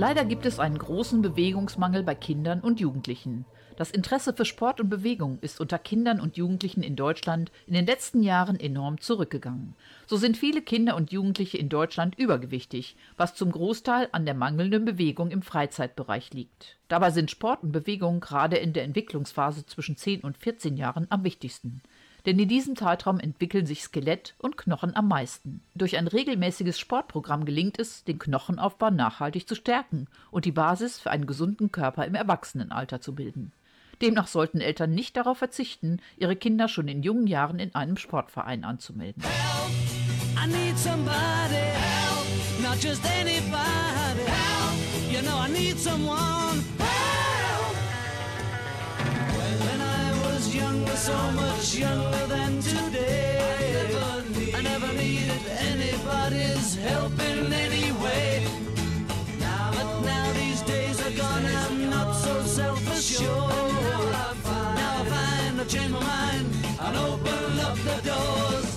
Leider 0.00 0.24
gibt 0.24 0.46
es 0.46 0.58
einen 0.58 0.78
großen 0.78 1.20
Bewegungsmangel 1.20 2.02
bei 2.02 2.14
Kindern 2.14 2.62
und 2.62 2.80
Jugendlichen. 2.80 3.44
Das 3.76 3.90
Interesse 3.90 4.32
für 4.32 4.46
Sport 4.46 4.80
und 4.80 4.88
Bewegung 4.88 5.38
ist 5.42 5.60
unter 5.60 5.78
Kindern 5.78 6.20
und 6.20 6.38
Jugendlichen 6.38 6.82
in 6.82 6.96
Deutschland 6.96 7.52
in 7.66 7.74
den 7.74 7.84
letzten 7.84 8.22
Jahren 8.22 8.58
enorm 8.58 8.98
zurückgegangen. 8.98 9.74
So 10.06 10.16
sind 10.16 10.38
viele 10.38 10.62
Kinder 10.62 10.96
und 10.96 11.12
Jugendliche 11.12 11.58
in 11.58 11.68
Deutschland 11.68 12.18
übergewichtig, 12.18 12.96
was 13.18 13.34
zum 13.34 13.52
Großteil 13.52 14.08
an 14.12 14.24
der 14.24 14.32
mangelnden 14.32 14.86
Bewegung 14.86 15.30
im 15.30 15.42
Freizeitbereich 15.42 16.32
liegt. 16.32 16.78
Dabei 16.88 17.10
sind 17.10 17.30
Sport 17.30 17.62
und 17.62 17.72
Bewegung 17.72 18.20
gerade 18.20 18.56
in 18.56 18.72
der 18.72 18.84
Entwicklungsphase 18.84 19.66
zwischen 19.66 19.98
10 19.98 20.22
und 20.22 20.38
14 20.38 20.78
Jahren 20.78 21.08
am 21.10 21.24
wichtigsten. 21.24 21.82
Denn 22.26 22.38
in 22.38 22.48
diesem 22.48 22.76
Zeitraum 22.76 23.18
entwickeln 23.18 23.66
sich 23.66 23.82
Skelett 23.82 24.34
und 24.38 24.56
Knochen 24.56 24.94
am 24.94 25.08
meisten. 25.08 25.62
Durch 25.74 25.96
ein 25.96 26.06
regelmäßiges 26.06 26.78
Sportprogramm 26.78 27.44
gelingt 27.44 27.78
es, 27.78 28.04
den 28.04 28.18
Knochenaufbau 28.18 28.90
nachhaltig 28.90 29.48
zu 29.48 29.54
stärken 29.54 30.06
und 30.30 30.44
die 30.44 30.52
Basis 30.52 30.98
für 30.98 31.10
einen 31.10 31.26
gesunden 31.26 31.72
Körper 31.72 32.06
im 32.06 32.14
Erwachsenenalter 32.14 33.00
zu 33.00 33.14
bilden. 33.14 33.52
Demnach 34.02 34.28
sollten 34.28 34.60
Eltern 34.60 34.94
nicht 34.94 35.16
darauf 35.16 35.38
verzichten, 35.38 36.00
ihre 36.16 36.36
Kinder 36.36 36.68
schon 36.68 36.88
in 36.88 37.02
jungen 37.02 37.26
Jahren 37.26 37.58
in 37.58 37.74
einem 37.74 37.96
Sportverein 37.96 38.64
anzumelden. 38.64 39.22
I 40.42 40.46
need 40.46 40.78
help, 45.84 46.69
so 51.00 51.16
much 51.32 51.76
younger 51.76 52.26
than 52.26 52.60
today. 52.60 53.96
I 54.54 54.60
never 54.60 54.92
needed 54.92 55.40
anybody's 55.72 56.74
help 56.74 57.18
in 57.18 57.50
any 57.50 57.90
way. 57.92 58.46
But 59.38 60.00
now 60.02 60.32
these 60.34 60.60
days 60.60 61.00
are 61.06 61.16
gone, 61.16 61.46
I'm 61.46 61.88
not 61.88 62.12
so 62.12 62.42
self-assured. 62.42 63.72
Now 64.78 65.00
I 65.00 65.04
find 65.14 65.60
I've 65.62 65.68
changed 65.68 65.94
my 65.94 66.00
mind 66.00 66.46
and 66.80 66.96
open 66.98 67.60
up 67.60 67.78
the 67.78 67.96
doors. 68.04 68.69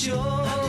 sure. 0.00 0.59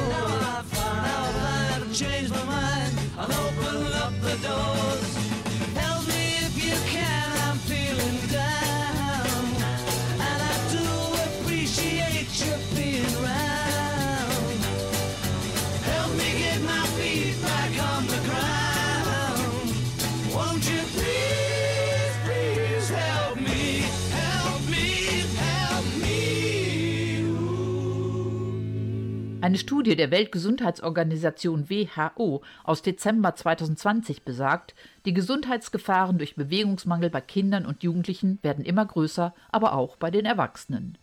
Eine 29.41 29.57
Studie 29.57 29.95
der 29.95 30.11
Weltgesundheitsorganisation 30.11 31.67
WHO 31.67 32.43
aus 32.63 32.83
Dezember 32.83 33.33
2020 33.33 34.21
besagt, 34.21 34.75
die 35.05 35.15
Gesundheitsgefahren 35.15 36.19
durch 36.19 36.35
Bewegungsmangel 36.35 37.09
bei 37.09 37.21
Kindern 37.21 37.65
und 37.65 37.81
Jugendlichen 37.81 38.37
werden 38.43 38.63
immer 38.63 38.85
größer, 38.85 39.33
aber 39.51 39.73
auch 39.73 39.95
bei 39.95 40.11
den 40.11 40.25
Erwachsenen. 40.25 40.95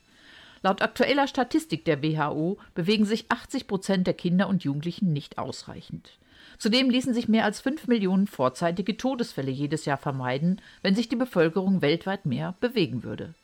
Laut 0.63 0.83
aktueller 0.83 1.27
Statistik 1.27 1.85
der 1.85 2.01
WHO 2.01 2.59
bewegen 2.77 3.05
sich 3.05 3.27
80 3.29 3.67
Prozent 3.67 4.07
der 4.07 4.15
Kinder 4.15 4.49
und 4.49 4.63
Jugendlichen 4.63 5.13
nicht 5.13 5.39
ausreichend. 5.39 6.13
Zudem 6.59 6.91
ließen 6.91 7.15
sich 7.15 7.27
mehr 7.27 7.45
als 7.45 7.61
5 7.61 7.89
Millionen 7.89 8.29
vorzeitige 8.29 8.97
Todesfälle 8.97 9.51
jedes 9.51 9.85
Jahr 9.85 9.99
vermeiden, 9.99 10.61
wenn 10.83 10.95
sich 10.95 11.09
die 11.09 11.17
Bevölkerung 11.17 11.83
weltweit 11.83 12.25
mehr 12.25 12.55
bewegen 12.61 13.03
würde. 13.03 13.35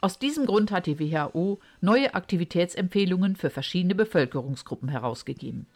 Aus 0.00 0.18
diesem 0.18 0.46
Grund 0.46 0.70
hat 0.70 0.86
die 0.86 1.00
WHO 1.00 1.58
neue 1.80 2.14
Aktivitätsempfehlungen 2.14 3.34
für 3.34 3.50
verschiedene 3.50 3.94
Bevölkerungsgruppen 3.94 4.88
herausgegeben. 4.88 5.66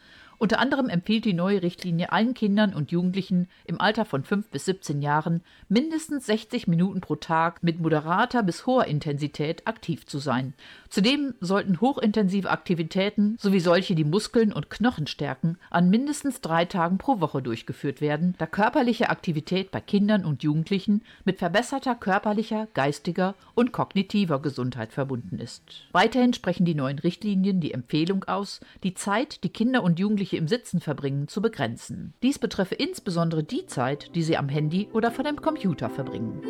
Unter 0.42 0.58
anderem 0.58 0.88
empfiehlt 0.88 1.26
die 1.26 1.34
neue 1.34 1.62
Richtlinie 1.62 2.12
allen 2.12 2.32
Kindern 2.32 2.72
und 2.72 2.90
Jugendlichen 2.90 3.46
im 3.66 3.78
Alter 3.78 4.06
von 4.06 4.24
5 4.24 4.48
bis 4.48 4.64
17 4.64 5.02
Jahren, 5.02 5.42
mindestens 5.68 6.24
60 6.24 6.66
Minuten 6.66 7.02
pro 7.02 7.16
Tag 7.16 7.62
mit 7.62 7.78
moderater 7.78 8.42
bis 8.42 8.64
hoher 8.64 8.86
Intensität 8.86 9.66
aktiv 9.66 10.06
zu 10.06 10.18
sein. 10.18 10.54
Zudem 10.88 11.34
sollten 11.40 11.82
hochintensive 11.82 12.48
Aktivitäten 12.48 13.36
sowie 13.38 13.60
solche, 13.60 13.94
die 13.94 14.04
Muskeln 14.04 14.50
und 14.54 14.70
Knochen 14.70 15.06
stärken, 15.06 15.58
an 15.68 15.90
mindestens 15.90 16.40
drei 16.40 16.64
Tagen 16.64 16.96
pro 16.96 17.20
Woche 17.20 17.42
durchgeführt 17.42 18.00
werden, 18.00 18.34
da 18.38 18.46
körperliche 18.46 19.10
Aktivität 19.10 19.70
bei 19.70 19.82
Kindern 19.82 20.24
und 20.24 20.42
Jugendlichen 20.42 21.02
mit 21.26 21.36
verbesserter 21.36 21.94
körperlicher, 21.94 22.66
geistiger 22.72 23.34
und 23.54 23.72
kognitiver 23.72 24.40
Gesundheit 24.40 24.94
verbunden 24.94 25.38
ist. 25.38 25.62
Weiterhin 25.92 26.32
sprechen 26.32 26.64
die 26.64 26.74
neuen 26.74 26.98
Richtlinien 26.98 27.60
die 27.60 27.74
Empfehlung 27.74 28.24
aus, 28.24 28.60
die 28.82 28.94
Zeit, 28.94 29.44
die 29.44 29.50
Kinder 29.50 29.82
und 29.82 29.98
Jugendliche 29.98 30.29
im 30.36 30.48
Sitzen 30.48 30.80
verbringen, 30.80 31.28
zu 31.28 31.42
begrenzen. 31.42 32.14
Dies 32.22 32.38
betreffe 32.38 32.74
insbesondere 32.74 33.42
die 33.42 33.66
Zeit, 33.66 34.14
die 34.14 34.22
sie 34.22 34.36
am 34.36 34.48
Handy 34.48 34.88
oder 34.92 35.10
vor 35.10 35.24
dem 35.24 35.40
Computer 35.40 35.90
verbringen. 35.90 36.42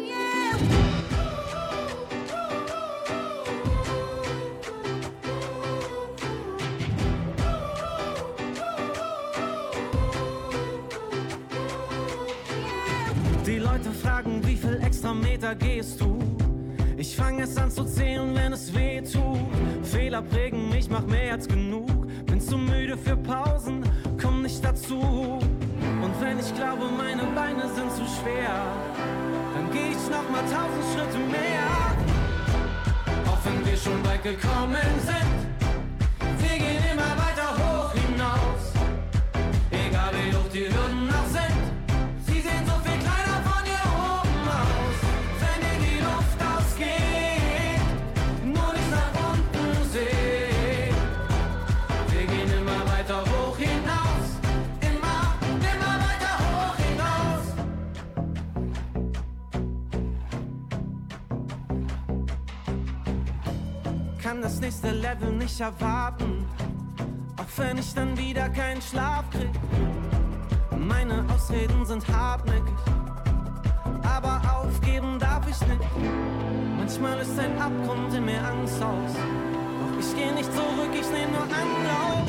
Die 13.47 13.59
Leute 13.59 13.91
fragen, 13.91 14.47
wie 14.47 14.57
viel 14.57 14.81
extra 14.83 15.13
Meter 15.13 15.55
gehst 15.55 16.01
du? 16.01 16.19
Ich 16.97 17.17
fange 17.17 17.45
es 17.45 17.57
an 17.57 17.71
zu 17.71 17.85
zählen, 17.85 18.35
wenn 18.35 18.53
es 18.53 18.75
weh 18.75 19.01
tut. 19.01 19.39
Fehler 19.83 20.23
prägen 20.23 20.69
mich, 20.69 20.91
mach 20.91 21.07
mehr 21.07 21.33
als 21.33 21.49
genug. 21.49 22.00
Zu 22.51 22.59
müde 22.59 22.99
für 22.99 23.17
Pausen, 23.17 23.85
komm 24.21 24.43
nicht 24.43 24.65
dazu. 24.65 24.99
Und 24.99 26.21
wenn 26.21 26.37
ich 26.41 26.53
glaube, 26.57 26.87
meine 26.99 27.23
Beine 27.33 27.63
sind 27.73 27.93
zu 27.93 28.03
schwer, 28.03 28.67
dann 29.55 29.71
geh 29.73 29.91
ich 29.93 30.11
noch 30.11 30.29
mal 30.29 30.43
tausend 30.51 30.85
Schritte 30.93 31.19
mehr. 31.31 31.71
Auch 33.29 33.39
wenn 33.45 33.65
wir 33.65 33.77
schon 33.77 34.05
weit 34.05 34.25
gekommen 34.25 34.75
sind, 35.07 35.40
das 64.51 64.61
nächste 64.61 64.91
Level 64.91 65.31
nicht 65.31 65.61
erwarten, 65.61 66.45
auch 67.37 67.59
wenn 67.59 67.79
ich 67.79 67.95
dann 67.95 68.19
wieder 68.19 68.49
keinen 68.49 68.83
Schlaf 68.83 69.31
krieg. 69.31 69.51
Meine 70.77 71.25
Ausreden 71.33 71.87
sind 71.87 72.05
hartnäckig, 72.09 72.75
aber 74.03 74.43
aufgeben 74.57 75.21
darf 75.21 75.49
ich 75.49 75.61
nicht. 75.69 75.81
Manchmal 76.77 77.21
ist 77.21 77.39
ein 77.39 77.57
Abgrund 77.61 78.13
in 78.13 78.25
mir 78.25 78.43
Angst 78.45 78.83
aus. 78.83 79.13
Doch 79.15 80.01
ich 80.01 80.17
geh 80.17 80.33
nicht 80.33 80.53
zurück, 80.53 80.93
ich 80.95 81.11
nehm 81.13 81.31
nur 81.31 81.43
Anlauf. 81.43 82.27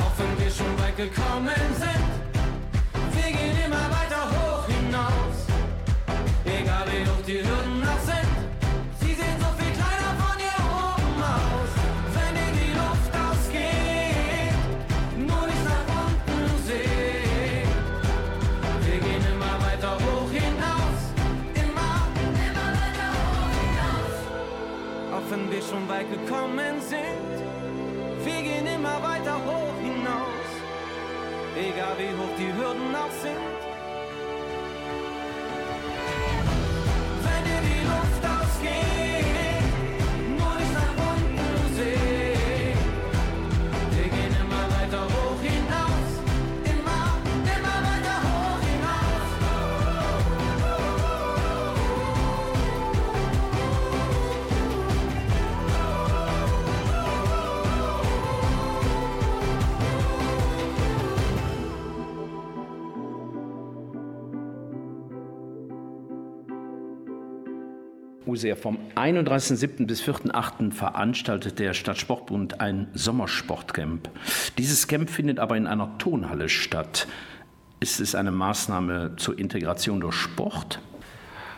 Auch 0.00 0.18
wenn 0.18 0.42
wir 0.42 0.50
schon 0.50 0.78
weit 0.78 0.96
gekommen 0.96 1.68
sind, 1.84 2.12
wir 3.12 3.30
gehen 3.30 3.58
immer 3.66 3.84
weiter 3.90 4.22
hoch 4.30 4.53
wir 25.54 25.62
schon 25.62 25.88
weit 25.88 26.10
gekommen 26.10 26.80
sind. 26.80 27.34
Wir 28.24 28.42
gehen 28.42 28.66
immer 28.66 29.00
weiter 29.02 29.36
hoch 29.46 29.76
hinaus, 29.80 30.50
egal 31.56 31.94
wie 31.98 32.12
hoch 32.18 32.34
die 32.36 32.52
Hürden 32.56 32.94
auch 33.02 33.14
sind. 33.22 33.44
Wenn 37.24 37.42
dir 37.48 37.60
die 37.70 37.82
Luft 37.92 38.22
ausgeht, 38.36 38.93
Useer, 68.34 68.56
vom 68.56 68.78
31.07. 68.96 69.86
bis 69.86 70.02
4.08. 70.02 70.72
veranstaltet 70.72 71.60
der 71.60 71.72
Stadtsportbund 71.72 72.60
ein 72.60 72.88
Sommersportcamp. 72.92 74.10
Dieses 74.58 74.88
Camp 74.88 75.08
findet 75.08 75.38
aber 75.38 75.56
in 75.56 75.68
einer 75.68 75.98
Tonhalle 75.98 76.48
statt. 76.48 77.06
Ist 77.78 78.00
es 78.00 78.16
eine 78.16 78.32
Maßnahme 78.32 79.12
zur 79.18 79.38
Integration 79.38 80.00
durch 80.00 80.16
Sport? 80.16 80.80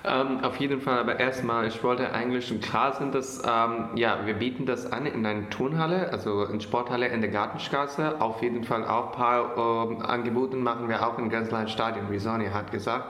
Ähm, 0.05 0.45
auf 0.45 0.61
jeden 0.61 0.83
Fall, 0.83 0.99
aber 0.99 1.19
erstmal, 1.19 1.67
ich 1.67 1.83
wollte 1.83 2.13
eigentlich 2.13 2.47
schon 2.47 2.61
klar 2.61 2.93
sein, 2.93 3.11
dass 3.11 3.39
ähm, 3.39 3.89
ja, 3.97 4.27
wir 4.27 4.35
bieten 4.35 4.67
das 4.67 4.93
an 4.93 5.07
in 5.07 5.25
einer 5.25 5.49
Turnhalle, 5.49 6.13
also 6.13 6.45
in 6.45 6.61
Sporthalle 6.61 7.09
in 7.09 7.23
der 7.23 7.31
Gartenstraße. 7.31 8.21
Auf 8.21 8.43
jeden 8.43 8.65
Fall 8.65 8.85
auch 8.85 9.07
ein 9.07 9.13
paar 9.13 9.89
ähm, 9.89 10.03
Angebote 10.03 10.57
machen 10.57 10.91
wir 10.91 11.07
auch 11.07 11.19
im 11.19 11.31
Gänzlein 11.31 11.69
Stadion, 11.69 12.11
wie 12.11 12.19
Sonja 12.19 12.53
hat 12.53 12.71
gesagt. 12.71 13.07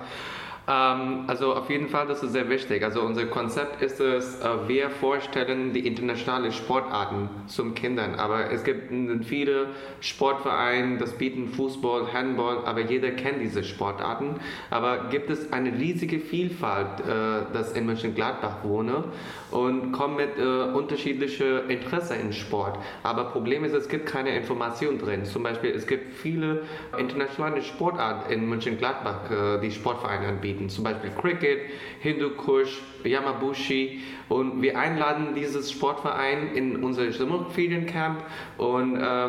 Ähm, 0.69 1.25
also 1.29 1.55
auf 1.55 1.71
jeden 1.71 1.89
Fall, 1.89 2.07
das 2.09 2.23
ist 2.23 2.33
sehr 2.33 2.49
wichtig. 2.49 2.83
Also 2.83 3.03
unser 3.03 3.27
Konzept 3.27 3.83
ist 3.83 4.01
es, 4.01 4.41
äh, 4.41 4.69
wir 4.69 4.91
vorstellen 4.91 5.73
die 5.73 5.87
internationalen 5.87 6.51
Sportarten 6.53 7.29
zum 7.47 7.75
Kindern. 7.75 8.17
Aber 8.17 8.51
es 8.51 8.65
gibt 8.65 8.93
viele 9.25 9.69
Sportvereine, 10.01 10.99
das 10.99 11.13
bieten 11.13 11.49
Fußball, 11.49 12.13
Handball, 12.13 12.65
aber 12.65 12.81
jeder 12.81 13.11
kennt 13.13 13.41
diese 13.41 13.63
Sportarten. 13.63 14.41
Aber 14.71 15.09
gibt 15.11 15.31
es 15.31 15.53
eine 15.53 15.73
riesige 15.73 16.19
Vielfalt, 16.19 17.01
äh, 17.01 17.53
das 17.53 17.73
in 17.73 17.87
Mönchengladbach 17.87 18.65
wohne 18.65 19.05
und 19.51 19.93
kommen 19.93 20.17
mit 20.17 20.37
äh, 20.39 20.43
unterschiedlichen 20.43 21.71
Interessen 21.71 22.21
in 22.21 22.33
Sport. 22.33 22.79
Aber 23.05 23.27
Problem 23.27 23.65
ist, 23.65 23.73
es 23.73 23.89
gibt 23.89 24.07
keine 24.07 24.37
Information 24.37 24.99
drin. 24.99 25.25
Zum 25.25 25.43
Beispiel, 25.45 25.71
es 25.71 25.87
gibt 25.87 26.15
viele 26.15 26.63
internationale 26.99 27.63
Sportarten 27.63 28.33
in 28.33 28.49
Mönchengladbach, 28.49 29.31
äh, 29.31 29.61
die 29.61 29.71
Sportvereine 29.71 30.27
anbieten. 30.27 30.56
Zum 30.69 30.85
Beispiel 30.85 31.11
Cricket, 31.11 31.61
Hindukusch, 32.01 32.83
Yamabushi. 33.05 34.01
Und 34.29 34.63
wir 34.63 34.79
einladen 34.79 35.35
dieses 35.35 35.71
Sportverein 35.71 36.55
in 36.55 36.83
unser 36.83 37.13
Sommerferiencamp 37.13 38.25
und 38.59 38.97
äh, 38.97 39.29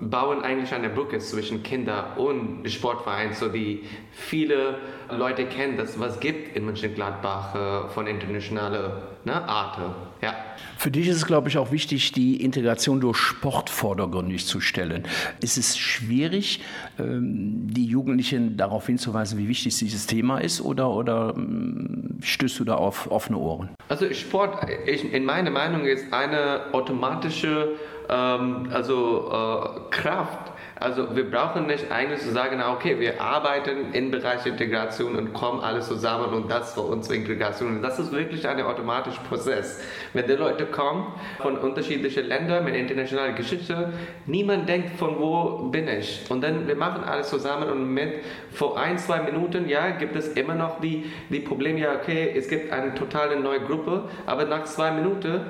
bauen 0.00 0.42
eigentlich 0.42 0.72
eine 0.72 0.88
Brücke 0.88 1.18
zwischen 1.18 1.62
Kinder 1.62 2.16
und 2.16 2.68
Sportverein, 2.70 3.34
so 3.34 3.48
die 3.48 3.84
viele 4.12 4.78
Leute 5.10 5.46
kennen, 5.46 5.76
dass 5.76 5.98
was 5.98 6.20
gibt 6.20 6.56
in 6.56 6.64
Mönchengladbach 6.64 7.54
äh, 7.54 7.88
von 7.88 8.06
internationaler 8.06 9.02
ne, 9.24 9.48
Art. 9.48 9.78
Ja. 10.22 10.34
Für 10.76 10.90
dich 10.90 11.08
ist 11.08 11.16
es, 11.16 11.26
glaube 11.26 11.48
ich, 11.48 11.58
auch 11.58 11.72
wichtig, 11.72 12.12
die 12.12 12.42
Integration 12.42 13.00
durch 13.00 13.16
Sport 13.16 13.70
vordergründig 13.70 14.46
zu 14.46 14.60
stellen. 14.60 15.04
Ist 15.40 15.58
es 15.58 15.76
schwierig, 15.76 16.60
ähm, 16.98 17.66
die 17.68 17.86
Jugendlichen 17.86 18.56
darauf 18.56 18.86
hinzuweisen, 18.86 19.38
wie 19.38 19.48
wichtig 19.48 19.76
dieses 19.78 20.06
Thema 20.06 20.38
ist, 20.38 20.60
oder, 20.60 20.90
oder 20.90 21.34
ähm, 21.36 22.18
stößt 22.22 22.60
du 22.60 22.64
da 22.64 22.74
auf 22.74 23.10
offene 23.10 23.38
Ohren? 23.38 23.70
Also 23.88 24.12
Sport, 24.12 24.66
ich, 24.86 25.12
in 25.12 25.24
meiner 25.24 25.50
Meinung, 25.50 25.84
ist 25.84 26.12
eine 26.12 26.72
automatische 26.72 27.76
ähm, 28.08 28.68
also, 28.72 29.30
äh, 29.30 29.90
Kraft. 29.90 30.52
Also 30.80 31.16
wir 31.16 31.28
brauchen 31.28 31.66
nicht 31.66 31.90
eigentlich 31.90 32.20
zu 32.20 32.30
sagen, 32.30 32.56
na, 32.58 32.72
okay, 32.72 33.00
wir 33.00 33.20
arbeiten 33.20 33.92
im 33.94 34.12
Bereich 34.12 34.46
Integration 34.46 35.16
und 35.16 35.32
kommen 35.32 35.60
alles 35.60 35.88
zusammen 35.88 36.32
und 36.32 36.48
das 36.48 36.74
für 36.74 36.82
uns 36.82 37.10
Integration. 37.10 37.82
Das 37.82 37.98
ist 37.98 38.12
wirklich 38.12 38.46
ein 38.46 38.60
automatischer 38.62 39.20
Prozess. 39.28 39.80
Wenn 40.12 40.28
die 40.28 40.34
Leute 40.34 40.66
kommen 40.66 41.12
von 41.38 41.58
unterschiedlichen 41.58 42.26
Ländern 42.26 42.64
mit 42.64 42.76
internationaler 42.76 43.32
Geschichte, 43.32 43.92
niemand 44.26 44.68
denkt, 44.68 44.96
von 44.98 45.18
wo 45.18 45.68
bin 45.68 45.88
ich. 45.88 46.24
Und 46.28 46.42
dann, 46.42 46.68
wir 46.68 46.76
machen 46.76 47.02
alles 47.02 47.28
zusammen 47.28 47.68
und 47.68 47.92
mit 47.92 48.22
vor 48.52 48.78
ein, 48.78 48.98
zwei 48.98 49.20
Minuten, 49.20 49.68
ja, 49.68 49.90
gibt 49.90 50.14
es 50.14 50.28
immer 50.28 50.54
noch 50.54 50.80
die, 50.80 51.10
die 51.28 51.40
Probleme, 51.40 51.80
ja, 51.80 51.94
okay, 51.94 52.32
es 52.36 52.48
gibt 52.48 52.72
eine 52.72 52.94
totale 52.94 53.40
neue 53.40 53.60
Gruppe, 53.60 54.04
aber 54.26 54.44
nach 54.44 54.62
zwei 54.62 54.92
Minuten 54.92 55.40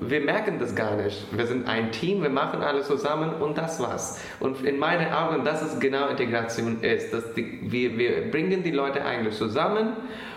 wir 0.00 0.20
merken 0.20 0.58
das 0.58 0.74
gar 0.74 0.96
nicht. 0.96 1.26
Wir 1.36 1.46
sind 1.46 1.68
ein 1.68 1.92
Team, 1.92 2.22
wir 2.22 2.30
machen 2.30 2.62
alles 2.62 2.86
zusammen 2.86 3.34
und 3.34 3.56
das 3.58 3.80
war's. 3.80 4.20
Und 4.40 4.64
in 4.64 4.78
meinen 4.78 5.12
Augen, 5.12 5.44
das 5.44 5.62
ist 5.62 5.80
genau 5.80 6.08
Integration 6.08 6.80
ist. 6.82 7.12
Dass 7.12 7.34
die, 7.34 7.60
wir, 7.62 7.96
wir 7.96 8.30
bringen 8.30 8.62
die 8.62 8.70
Leute 8.70 9.04
eigentlich 9.04 9.36
zusammen 9.36 9.94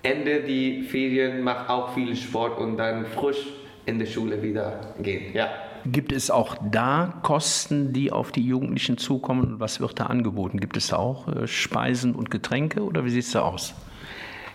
Ende 0.02 0.40
die 0.40 0.82
Ferien 0.82 1.42
machen 1.42 1.70
auch 1.70 1.94
viel 1.94 2.14
Sport 2.14 2.58
und 2.58 2.76
dann 2.76 3.06
frisch 3.06 3.46
in 3.86 3.98
die 3.98 4.06
Schule 4.06 4.42
wieder 4.42 4.80
gehen. 5.00 5.34
Ja. 5.34 5.48
Gibt 5.84 6.12
es 6.12 6.30
auch 6.30 6.56
da 6.70 7.14
Kosten, 7.22 7.92
die 7.92 8.12
auf 8.12 8.30
die 8.30 8.42
Jugendlichen 8.42 8.98
zukommen? 8.98 9.54
Und 9.54 9.60
was 9.60 9.80
wird 9.80 9.98
da 9.98 10.06
angeboten? 10.06 10.60
Gibt 10.60 10.76
es 10.76 10.88
da 10.88 10.96
auch 10.96 11.26
äh, 11.26 11.48
Speisen 11.48 12.14
und 12.14 12.30
Getränke 12.30 12.82
oder 12.82 13.04
wie 13.04 13.10
sieht 13.10 13.24
es 13.24 13.32
da 13.32 13.42
aus? 13.42 13.74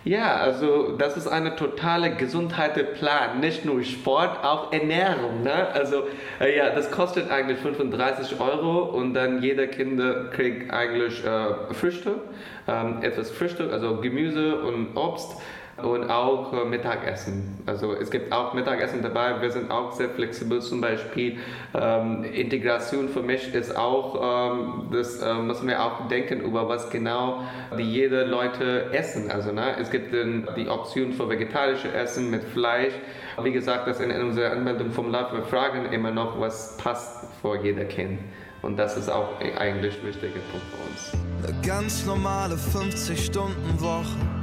Ja, 0.04 0.36
also 0.36 0.96
das 0.96 1.18
ist 1.18 1.26
eine 1.26 1.56
totale 1.56 2.14
Gesundheitsplan, 2.14 3.40
nicht 3.40 3.66
nur 3.66 3.82
Sport, 3.82 4.42
auch 4.42 4.72
Ernährung. 4.72 5.42
Ne? 5.42 5.68
Also 5.74 6.04
äh, 6.40 6.56
ja, 6.56 6.70
das 6.70 6.90
kostet 6.90 7.30
eigentlich 7.30 7.58
35 7.58 8.40
Euro 8.40 8.84
und 8.84 9.12
dann 9.12 9.42
jeder 9.42 9.66
Kinder 9.66 10.30
kriegt 10.30 10.72
eigentlich 10.72 11.22
äh, 11.24 11.74
Frühstück, 11.74 12.20
ähm, 12.66 13.02
etwas 13.02 13.30
Frühstück, 13.30 13.70
also 13.70 14.00
Gemüse 14.00 14.62
und 14.62 14.96
Obst 14.96 15.36
und 15.82 16.10
auch 16.10 16.52
äh, 16.52 16.64
Mittagessen. 16.64 17.58
Also 17.66 17.94
es 17.94 18.10
gibt 18.10 18.32
auch 18.32 18.54
Mittagessen 18.54 19.02
dabei. 19.02 19.40
Wir 19.40 19.50
sind 19.50 19.70
auch 19.70 19.92
sehr 19.92 20.08
flexibel. 20.08 20.60
Zum 20.60 20.80
Beispiel 20.80 21.38
ähm, 21.74 22.24
Integration 22.24 23.08
für 23.08 23.22
mich 23.22 23.54
ist 23.54 23.76
auch, 23.76 24.52
ähm, 24.52 24.88
das 24.92 25.22
äh, 25.22 25.34
müssen 25.34 25.68
wir 25.68 25.82
auch 25.82 26.08
denken 26.08 26.40
über 26.40 26.68
was 26.68 26.90
genau 26.90 27.42
die 27.76 27.82
jede 27.82 28.24
Leute 28.24 28.92
essen. 28.92 29.30
Also 29.30 29.52
ne, 29.52 29.76
es 29.80 29.90
gibt 29.90 30.12
den, 30.12 30.48
die 30.56 30.68
Option 30.68 31.12
für 31.12 31.28
vegetarische 31.28 31.92
Essen 31.92 32.30
mit 32.30 32.42
Fleisch. 32.42 32.94
Wie 33.42 33.52
gesagt, 33.52 33.86
das 33.86 34.00
in, 34.00 34.10
in 34.10 34.22
unserer 34.22 34.52
Anmeldung 34.52 34.90
vom 34.90 35.10
Lab. 35.10 35.32
Wir 35.32 35.44
fragen 35.44 35.92
immer 35.92 36.10
noch, 36.10 36.40
was 36.40 36.76
passt 36.78 37.26
für 37.40 37.56
jeder 37.62 37.84
Kind. 37.84 38.18
Und 38.62 38.76
das 38.76 38.96
ist 38.96 39.08
auch 39.08 39.38
eigentlich 39.40 40.00
ein 40.00 40.06
wichtiger 40.06 40.40
Punkt 40.50 40.66
für 40.72 40.90
uns. 40.90 41.12
Eine 41.46 41.66
ganz 41.66 42.04
normale 42.04 42.56
50-Stunden-Woche. 42.56 44.37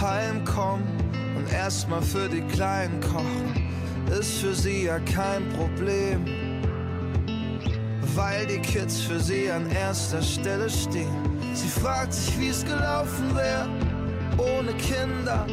Heimkommen 0.00 0.84
und 1.36 1.52
erstmal 1.52 2.02
für 2.02 2.28
die 2.28 2.42
Kleinen 2.42 3.00
kochen, 3.00 3.54
ist 4.18 4.38
für 4.38 4.54
sie 4.54 4.84
ja 4.84 4.98
kein 5.00 5.48
Problem. 5.50 6.24
Weil 8.14 8.46
die 8.46 8.58
Kids 8.58 9.00
für 9.00 9.20
sie 9.20 9.50
an 9.50 9.70
erster 9.70 10.22
Stelle 10.22 10.68
stehen. 10.68 11.30
Sie 11.54 11.68
fragt 11.68 12.12
sich, 12.12 12.38
wie 12.38 12.48
es 12.48 12.64
gelaufen 12.64 13.34
wäre, 13.34 13.68
ohne 14.36 14.72
Kinder, 14.74 15.46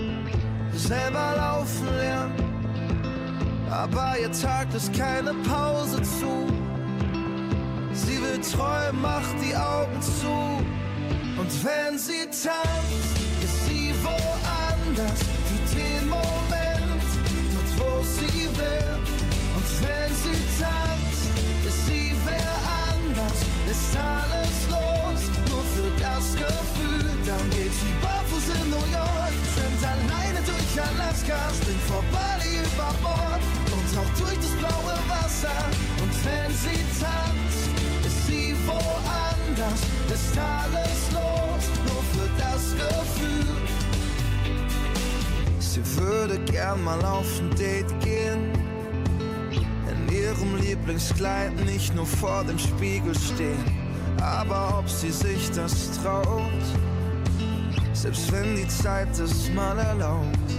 selber 0.73 1.35
laufen 1.37 1.87
lernen. 1.97 2.47
Aber 3.69 4.15
ihr 4.19 4.31
Tag 4.31 4.73
ist 4.73 4.93
keine 4.93 5.33
Pause 5.47 6.01
zu. 6.01 6.47
Sie 7.93 8.21
will 8.21 8.39
träumen, 8.41 9.01
macht 9.01 9.35
die 9.43 9.55
Augen 9.55 10.01
zu. 10.01 10.61
Und 11.39 11.65
wenn 11.65 11.97
sie 11.97 12.25
tanzt, 12.25 13.16
woanders. 14.97 15.19
Für 15.47 15.75
den 15.75 16.09
Moment, 16.09 17.03
dort 17.53 17.71
wo 17.77 18.03
sie 18.03 18.49
will. 18.57 18.97
Und 19.55 19.67
wenn 19.81 20.11
sie 20.23 20.39
tanzt, 20.59 21.29
ist 21.67 21.85
sie 21.87 22.13
wer 22.25 22.53
anders. 22.91 23.37
Ist 23.69 23.95
alles 23.95 24.57
los, 24.69 25.21
nur 25.49 25.63
für 25.75 25.91
das 26.01 26.25
Gefühl. 26.33 27.09
Dann 27.25 27.49
geht 27.51 27.73
sie 27.73 27.93
barfuß 28.01 28.47
in 28.55 28.69
New 28.69 28.87
York, 28.91 29.33
schwimmt 29.53 29.83
alleine 29.83 30.41
durch 30.45 30.73
Alaska, 30.81 31.37
springt 31.59 31.83
vor 31.87 32.03
Bali 32.11 32.63
über 32.63 32.91
Bord 33.03 33.43
und 33.73 33.85
taucht 33.93 34.19
durch 34.19 34.37
das 34.37 34.53
blaue 34.61 34.97
Wasser. 35.11 35.59
Und 36.01 36.13
wenn 36.25 36.51
sie 36.63 36.81
tanzt, 37.01 37.67
ist 38.07 38.27
sie 38.27 38.55
woanders, 38.65 39.81
ist 40.13 40.37
alles 40.37 41.01
los, 41.11 41.63
nur 41.85 42.03
für 42.13 42.29
das 42.37 42.63
Gefühl. 42.73 43.66
Sie 45.77 46.01
würde 46.01 46.39
gern 46.39 46.83
mal 46.83 47.03
auf 47.05 47.39
ein 47.39 47.51
Date 47.51 47.99
gehen, 47.99 48.51
in 49.91 50.15
ihrem 50.15 50.55
Lieblingskleid 50.55 51.53
nicht 51.65 51.93
nur 51.93 52.07
vor 52.07 52.43
dem 52.45 52.57
Spiegel 52.57 53.13
stehen, 53.13 53.63
aber 54.19 54.79
ob 54.79 54.89
sie 54.89 55.11
sich 55.11 55.51
das 55.51 55.91
traut, 56.01 56.65
selbst 57.93 58.31
wenn 58.31 58.55
die 58.55 58.67
Zeit 58.67 59.19
es 59.19 59.51
mal 59.51 59.77
erlaubt. 59.77 60.49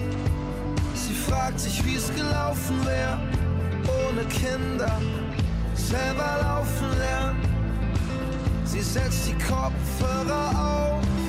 Sie 0.94 1.14
fragt 1.14 1.58
sich, 1.58 1.84
wie 1.84 1.96
es 1.96 2.14
gelaufen 2.14 2.76
wäre, 2.86 3.18
ohne 4.08 4.24
Kinder, 4.28 5.00
selber 5.74 6.38
laufen 6.42 6.96
lernen. 6.96 7.40
Sie 8.64 8.82
setzt 8.82 9.26
die 9.26 9.44
Kopfhörer 9.44 11.00
auf, 11.00 11.27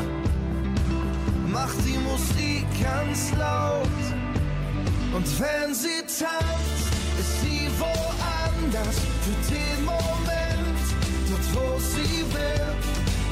macht 1.52 1.78
die 1.86 1.98
Musik 1.98 2.66
ganz 2.82 3.32
laut. 3.38 4.04
Und 5.14 5.28
wenn 5.40 5.74
sie 5.74 6.02
tanzt, 6.06 6.86
ist 7.20 7.42
sie 7.42 7.70
woanders 7.80 8.98
für 9.24 9.38
den 9.54 9.86
Moment, 9.86 10.80
dort 11.30 11.48
wo 11.56 11.80
sie 11.80 12.24
will. 12.34 12.70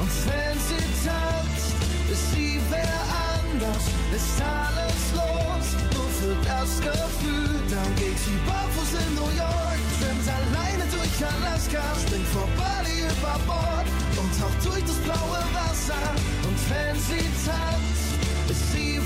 Und 0.00 0.10
wenn 0.26 0.58
sie 0.68 0.84
tanzt, 1.06 1.70
ist 2.10 2.32
sie 2.32 2.60
wer 2.70 2.98
anders, 3.38 3.84
ist 4.14 4.40
alles 4.42 5.02
los, 5.14 5.66
nur 5.94 6.10
für 6.18 6.34
das 6.44 6.70
Gefühl. 6.80 7.54
Dann 7.70 7.94
geht 7.96 8.18
sie 8.18 8.38
barfuß 8.46 8.92
in 9.04 9.14
New 9.14 9.32
York, 9.36 9.80
schwimmt 9.96 10.26
alleine 10.26 10.84
durch 10.90 11.16
Alaska, 11.22 11.82
springt 12.02 12.28
vor 12.28 12.48
Bali 12.56 13.06
über 13.06 13.38
Bord 13.46 13.86
und 14.18 14.30
taucht 14.40 14.60
durch 14.64 14.84
das 14.84 14.98
blaue 15.06 15.42
Wasser. 15.54 16.04
Und 16.42 16.58
wenn 16.70 16.96
sie 16.96 17.24
tanzt, 17.46 17.97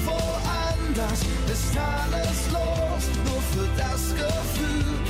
woanders, 0.07 1.20
ist 1.53 1.76
alles 1.76 2.50
los, 2.53 3.05
nur 3.24 3.42
für 3.53 3.68
das 3.76 4.14
Gefühl. 4.14 5.03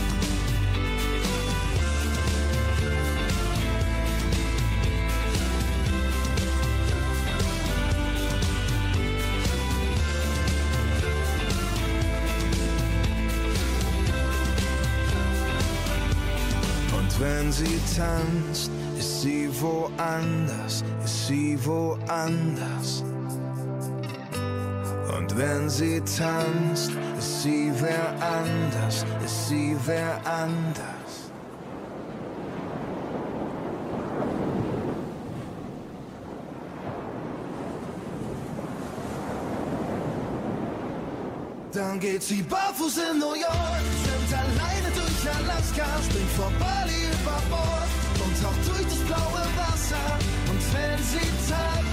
Wenn 17.19 17.53
sie 17.53 17.79
tanzt, 17.97 18.69
ist 18.99 19.23
sie 19.23 19.49
woanders, 19.61 20.83
ist 21.05 21.29
sie 21.29 21.57
woanders. 21.65 23.05
Wenn 25.35 25.71
sie 25.71 26.01
tanzt, 26.01 26.93
ist 27.19 27.43
sie 27.43 27.73
wer 27.81 28.13
anders, 28.21 29.05
ist 29.25 29.49
sie 29.49 29.75
wer 29.87 30.21
anders. 30.27 30.93
Dann 41.73 41.99
geht 41.99 42.23
sie 42.23 42.43
barfuß 42.43 42.99
in 42.99 43.19
New 43.19 43.33
York, 43.33 43.83
schwimmt 44.03 44.35
alleine 44.35 44.91
durch 44.95 45.35
Alaska, 45.35 45.87
springt 46.05 46.31
vor 46.33 46.53
Bali 46.61 47.07
über 47.11 47.41
Bord 47.49 47.89
und 48.23 48.43
taucht 48.43 48.69
durch 48.69 48.85
das 48.85 48.99
blaue 49.09 49.45
Wasser. 49.57 50.19
Und 50.51 50.61
wenn 50.75 50.99
sie 50.99 51.27
tanzt, 51.49 51.92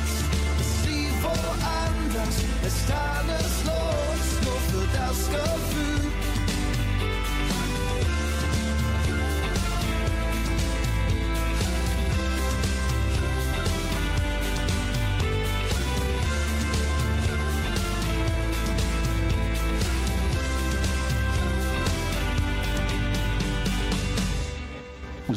woanders, 1.43 2.37
ist 2.65 2.89
alles 2.91 3.53
los, 3.65 4.27
nur 4.43 4.59
für 4.69 4.87
das 4.97 5.17
Gefühl. 5.29 6.08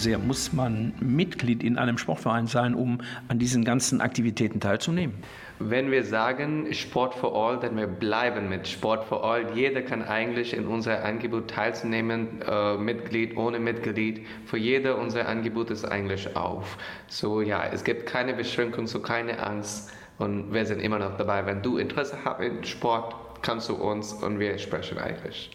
Sehr 0.03 0.19
muss 0.19 0.53
man 0.53 0.95
Mitglied 0.99 1.63
in 1.63 1.79
einem 1.79 1.97
Sportverein 1.97 2.49
sein, 2.49 2.75
um 2.75 2.99
an 3.29 3.39
diesen 3.39 3.65
ganzen 3.65 4.01
Aktivitäten 4.01 4.59
teilzunehmen? 4.59 5.15
Wenn 5.61 5.93
wir 5.93 6.03
sagen 6.03 6.75
Sport 6.75 7.15
for 7.15 7.33
All, 7.37 7.61
dann 7.61 7.77
wir 7.77 7.87
bleiben 7.87 8.49
mit 8.49 8.67
Sport 8.67 9.05
for 9.05 9.23
All. 9.23 9.55
Jeder 9.55 9.81
kann 9.81 10.03
eigentlich 10.03 10.57
in 10.57 10.67
unser 10.67 11.05
Angebot 11.05 11.47
teilzunehmen, 11.47 12.43
äh, 12.43 12.77
Mitglied, 12.79 13.37
ohne 13.37 13.61
Mitglied. 13.61 14.27
Für 14.45 14.57
jeder 14.57 14.99
unser 14.99 15.29
Angebot 15.29 15.71
ist 15.71 15.85
eigentlich 15.85 16.35
auf. 16.35 16.79
So 17.07 17.41
ja, 17.41 17.63
es 17.73 17.85
gibt 17.85 18.07
keine 18.07 18.35
Beschränkung, 18.35 18.89
so 18.89 18.99
keine 18.99 19.39
Angst 19.39 19.93
und 20.19 20.53
wir 20.53 20.67
sind 20.67 20.81
immer 20.81 20.99
noch 20.99 21.17
dabei. 21.17 21.47
Wenn 21.47 21.63
du 21.63 21.77
Interesse 21.77 22.19
hast 22.25 22.41
in 22.41 22.65
Sport, 22.65 23.15
kannst 23.43 23.69
du 23.69 23.75
uns 23.75 24.15
und 24.15 24.41
wir 24.41 24.59
sprechen 24.59 24.99
eigentlich. 24.99 25.53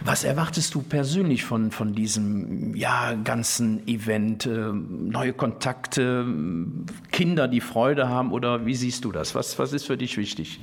Was 0.00 0.24
erwartest 0.24 0.74
du 0.74 0.82
persönlich 0.82 1.44
von, 1.44 1.70
von 1.70 1.94
diesem 1.94 2.74
ja, 2.74 3.14
ganzen 3.14 3.86
Event? 3.88 4.46
Äh, 4.46 4.72
neue 4.72 5.32
Kontakte, 5.32 6.26
Kinder, 7.12 7.48
die 7.48 7.60
Freude 7.60 8.08
haben 8.08 8.32
oder 8.32 8.66
wie 8.66 8.74
siehst 8.74 9.04
du 9.04 9.12
das? 9.12 9.34
Was, 9.34 9.58
was 9.58 9.72
ist 9.72 9.86
für 9.86 9.96
dich 9.96 10.16
wichtig? 10.16 10.60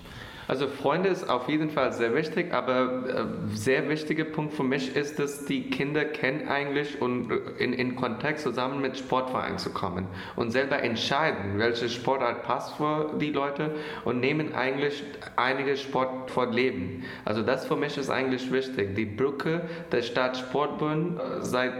Also 0.48 0.68
Freunde 0.68 1.10
ist 1.10 1.30
auf 1.30 1.48
jeden 1.48 1.70
Fall 1.70 1.94
sehr 1.94 2.14
wichtig, 2.16 2.54
aber 2.54 3.04
äh, 3.08 3.56
sehr 3.56 3.88
wichtiger 3.89 4.26
Punkt 4.26 4.54
für 4.54 4.64
mich 4.64 4.96
ist, 4.96 5.20
dass 5.20 5.46
die 5.46 5.70
Kinder 5.70 6.06
kennen 6.06 6.48
eigentlich 6.48 7.02
und 7.02 7.32
äh, 7.32 7.64
in, 7.64 7.74
in 7.74 7.96
Kontakt 7.96 8.39
zusammen 8.39 8.82
mit 8.82 8.98
Sportvereinen 8.98 9.58
zu 9.58 9.72
kommen 9.72 10.08
und 10.36 10.52
selber 10.52 10.82
entscheiden, 10.82 11.58
welche 11.58 11.89
Sportart 11.89 12.44
passt 12.44 12.76
für 12.76 13.14
die 13.20 13.32
Leute 13.32 13.72
und 14.04 14.20
nehmen 14.20 14.54
eigentlich 14.54 15.04
einige 15.36 15.78
Sport 15.78 16.30
vor 16.30 16.48
Leben. 16.48 17.04
Also 17.26 17.41
das 17.41 17.66
für 17.66 17.76
mich 17.76 17.98
ist 17.98 18.10
eigentlich 18.10 18.52
wichtig. 18.52 18.96
Die 18.96 19.06
Brücke 19.06 19.62
der 19.91 20.02
Stadt 20.02 20.38
Sportbund 20.38 21.20
äh, 21.20 21.41
seit 21.41 21.74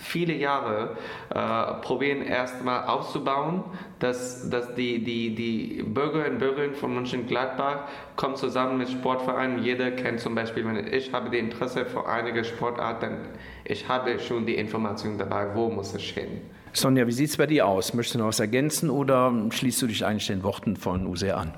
viele 0.00 0.34
Jahre 0.34 0.96
äh, 1.30 1.82
probieren 1.82 2.22
erstmal 2.22 2.86
aufzubauen, 2.86 3.64
dass, 3.98 4.48
dass 4.50 4.74
die, 4.74 5.02
die, 5.02 5.34
die 5.34 5.82
Bürger 5.82 6.26
und 6.30 6.38
Bürgerinnen 6.38 6.74
von 6.74 6.94
Mönchengladbach 6.94 7.88
kommen 8.16 8.36
zusammen 8.36 8.78
mit 8.78 8.88
Sportvereinen. 8.88 9.62
Jeder 9.62 9.90
kennt 9.90 10.20
zum 10.20 10.34
Beispiel, 10.34 10.64
wenn 10.64 10.92
ich 10.92 11.12
habe 11.12 11.30
die 11.30 11.38
Interesse 11.38 11.84
für 11.84 12.06
einige 12.06 12.44
Sportarten, 12.44 13.18
ich 13.64 13.88
habe 13.88 14.18
schon 14.18 14.46
die 14.46 14.54
Information 14.54 15.18
dabei, 15.18 15.54
wo 15.54 15.68
muss 15.68 15.94
ich 15.94 16.10
hin. 16.10 16.40
Sonja, 16.72 17.06
wie 17.06 17.12
sieht 17.12 17.30
es 17.30 17.36
bei 17.36 17.46
dir 17.46 17.66
aus? 17.66 17.94
Möchtest 17.94 18.14
du 18.14 18.18
noch 18.20 18.28
was 18.28 18.40
ergänzen 18.40 18.90
oder 18.90 19.32
schließt 19.50 19.82
du 19.82 19.86
dich 19.86 20.04
eigentlich 20.04 20.26
den 20.26 20.42
Worten 20.42 20.76
von 20.76 21.06
Use 21.06 21.34
an? 21.34 21.52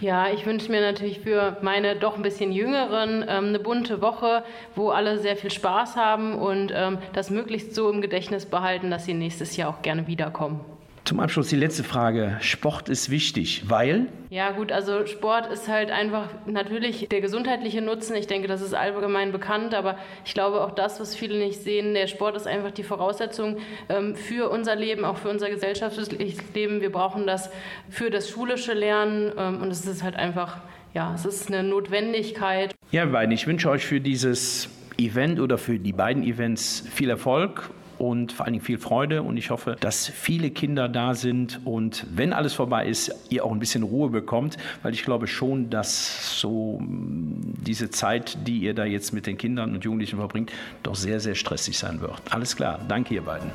Ja, 0.00 0.28
ich 0.28 0.44
wünsche 0.44 0.70
mir 0.70 0.82
natürlich 0.82 1.20
für 1.20 1.56
meine 1.62 1.96
doch 1.96 2.16
ein 2.16 2.22
bisschen 2.22 2.52
jüngeren 2.52 3.24
ähm, 3.26 3.46
eine 3.46 3.58
bunte 3.58 4.02
Woche, 4.02 4.44
wo 4.74 4.90
alle 4.90 5.18
sehr 5.18 5.36
viel 5.36 5.50
Spaß 5.50 5.96
haben 5.96 6.34
und 6.34 6.70
ähm, 6.74 6.98
das 7.14 7.30
möglichst 7.30 7.74
so 7.74 7.90
im 7.90 8.02
Gedächtnis 8.02 8.44
behalten, 8.44 8.90
dass 8.90 9.06
sie 9.06 9.14
nächstes 9.14 9.56
Jahr 9.56 9.70
auch 9.70 9.80
gerne 9.80 10.06
wiederkommen. 10.06 10.60
Zum 11.06 11.20
Abschluss 11.20 11.46
die 11.46 11.56
letzte 11.56 11.84
Frage. 11.84 12.36
Sport 12.40 12.88
ist 12.88 13.10
wichtig, 13.10 13.62
weil? 13.68 14.06
Ja 14.28 14.50
gut, 14.50 14.72
also 14.72 15.06
Sport 15.06 15.46
ist 15.46 15.68
halt 15.68 15.92
einfach 15.92 16.30
natürlich 16.46 17.06
der 17.08 17.20
gesundheitliche 17.20 17.80
Nutzen. 17.80 18.16
Ich 18.16 18.26
denke, 18.26 18.48
das 18.48 18.60
ist 18.60 18.74
allgemein 18.74 19.30
bekannt, 19.30 19.72
aber 19.72 19.98
ich 20.24 20.34
glaube 20.34 20.60
auch 20.62 20.72
das, 20.72 20.98
was 20.98 21.14
viele 21.14 21.38
nicht 21.38 21.62
sehen, 21.62 21.94
der 21.94 22.08
Sport 22.08 22.34
ist 22.34 22.48
einfach 22.48 22.72
die 22.72 22.82
Voraussetzung 22.82 23.58
ähm, 23.88 24.16
für 24.16 24.50
unser 24.50 24.74
Leben, 24.74 25.04
auch 25.04 25.18
für 25.18 25.28
unser 25.28 25.48
gesellschaftliches 25.48 26.52
Leben. 26.54 26.80
Wir 26.80 26.90
brauchen 26.90 27.24
das 27.24 27.50
für 27.88 28.10
das 28.10 28.28
schulische 28.28 28.72
Lernen 28.72 29.30
ähm, 29.38 29.62
und 29.62 29.70
es 29.70 29.86
ist 29.86 30.02
halt 30.02 30.16
einfach, 30.16 30.56
ja, 30.92 31.14
es 31.14 31.24
ist 31.24 31.46
eine 31.46 31.62
Notwendigkeit. 31.62 32.74
Ja, 32.90 33.04
beiden, 33.04 33.30
ich 33.30 33.46
wünsche 33.46 33.70
euch 33.70 33.86
für 33.86 34.00
dieses 34.00 34.68
Event 34.98 35.38
oder 35.38 35.56
für 35.56 35.78
die 35.78 35.92
beiden 35.92 36.24
Events 36.24 36.82
viel 36.92 37.10
Erfolg 37.10 37.70
und 37.98 38.32
vor 38.32 38.46
allen 38.46 38.54
Dingen 38.54 38.64
viel 38.64 38.78
Freude. 38.78 39.22
Und 39.22 39.36
ich 39.36 39.50
hoffe, 39.50 39.76
dass 39.78 40.08
viele 40.08 40.50
Kinder 40.50 40.88
da 40.88 41.14
sind 41.14 41.60
und 41.64 42.06
wenn 42.10 42.32
alles 42.32 42.54
vorbei 42.54 42.86
ist, 42.86 43.14
ihr 43.30 43.44
auch 43.44 43.52
ein 43.52 43.58
bisschen 43.58 43.82
Ruhe 43.82 44.10
bekommt, 44.10 44.56
weil 44.82 44.92
ich 44.94 45.04
glaube 45.04 45.26
schon, 45.26 45.70
dass 45.70 46.40
so 46.40 46.78
mh, 46.80 47.54
diese 47.66 47.90
Zeit, 47.90 48.38
die 48.46 48.58
ihr 48.58 48.74
da 48.74 48.84
jetzt 48.84 49.12
mit 49.12 49.26
den 49.26 49.36
Kindern 49.36 49.74
und 49.74 49.84
Jugendlichen 49.84 50.18
verbringt, 50.18 50.52
doch 50.82 50.94
sehr, 50.94 51.20
sehr 51.20 51.34
stressig 51.34 51.78
sein 51.78 52.00
wird. 52.00 52.14
Alles 52.30 52.56
klar. 52.56 52.80
Danke, 52.88 53.14
ihr 53.14 53.22
beiden. 53.22 53.50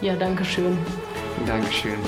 Ja, 0.00 0.14
danke 0.16 0.44
schön. 0.44 0.76
Dankeschön. 1.46 1.98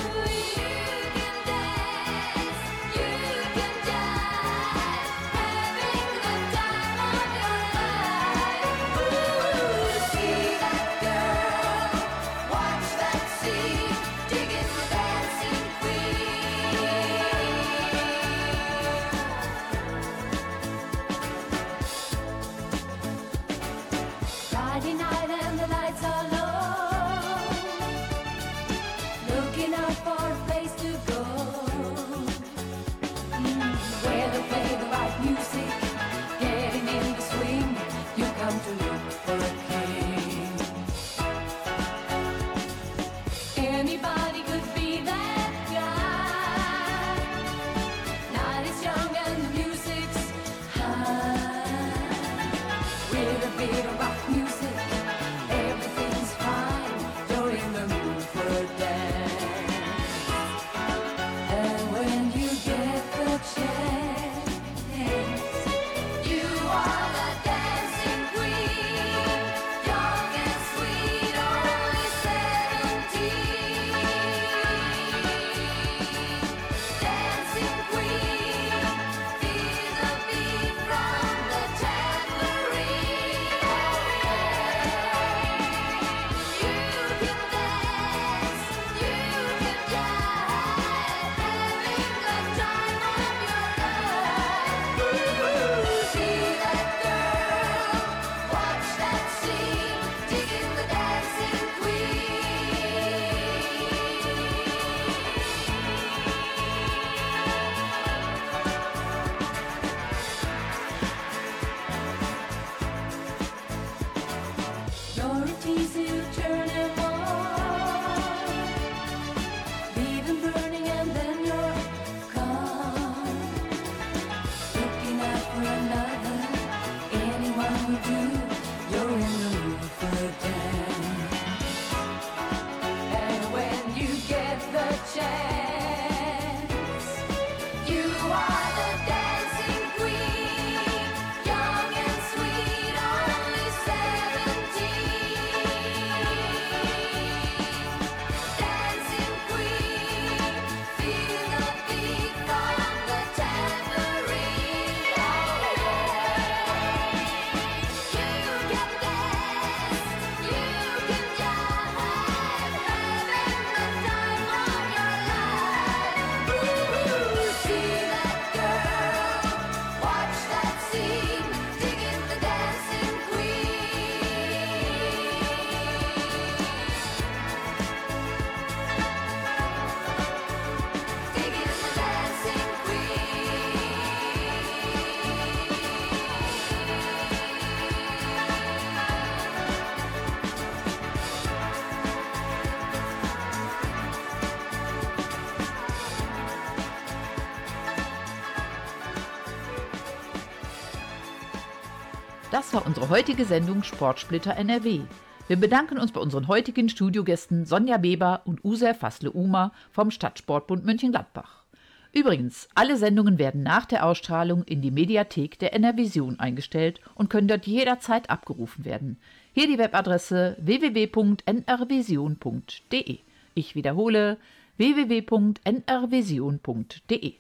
Das 202.55 202.73
war 202.73 202.87
unsere 202.87 203.09
heutige 203.09 203.45
Sendung 203.47 203.83
Sportsplitter 203.83 204.57
NRW. 204.57 205.01
Wir 205.49 205.57
bedanken 205.57 205.99
uns 205.99 206.13
bei 206.13 206.21
unseren 206.21 206.47
heutigen 206.47 206.89
Studiogästen 206.89 207.67
Sonja 207.67 207.97
Beber 207.97 208.43
und 208.45 208.65
User 208.65 208.95
Fassle-Uma 208.95 209.73
vom 209.91 210.13
Stadtsportbund 210.13 210.85
Mönchengladbach. 210.85 211.65
Übrigens, 212.13 212.69
alle 212.77 212.97
Sendungen 212.97 213.41
werden 213.41 213.65
nach 213.65 213.87
der 213.87 214.07
Ausstrahlung 214.07 214.63
in 214.63 214.83
die 214.83 214.93
Mediathek 214.93 215.59
der 215.59 215.75
NRVision 215.75 216.39
eingestellt 216.39 217.01
und 217.17 217.29
können 217.29 217.49
dort 217.49 217.67
jederzeit 217.67 218.31
abgerufen 218.31 218.85
werden. 218.85 219.19
Hier 219.53 219.67
die 219.67 219.79
Webadresse 219.79 220.57
www.nrvision.de. 220.61 223.19
Ich 223.55 223.75
wiederhole 223.75 224.37
www.nrvision.de. 224.77 227.33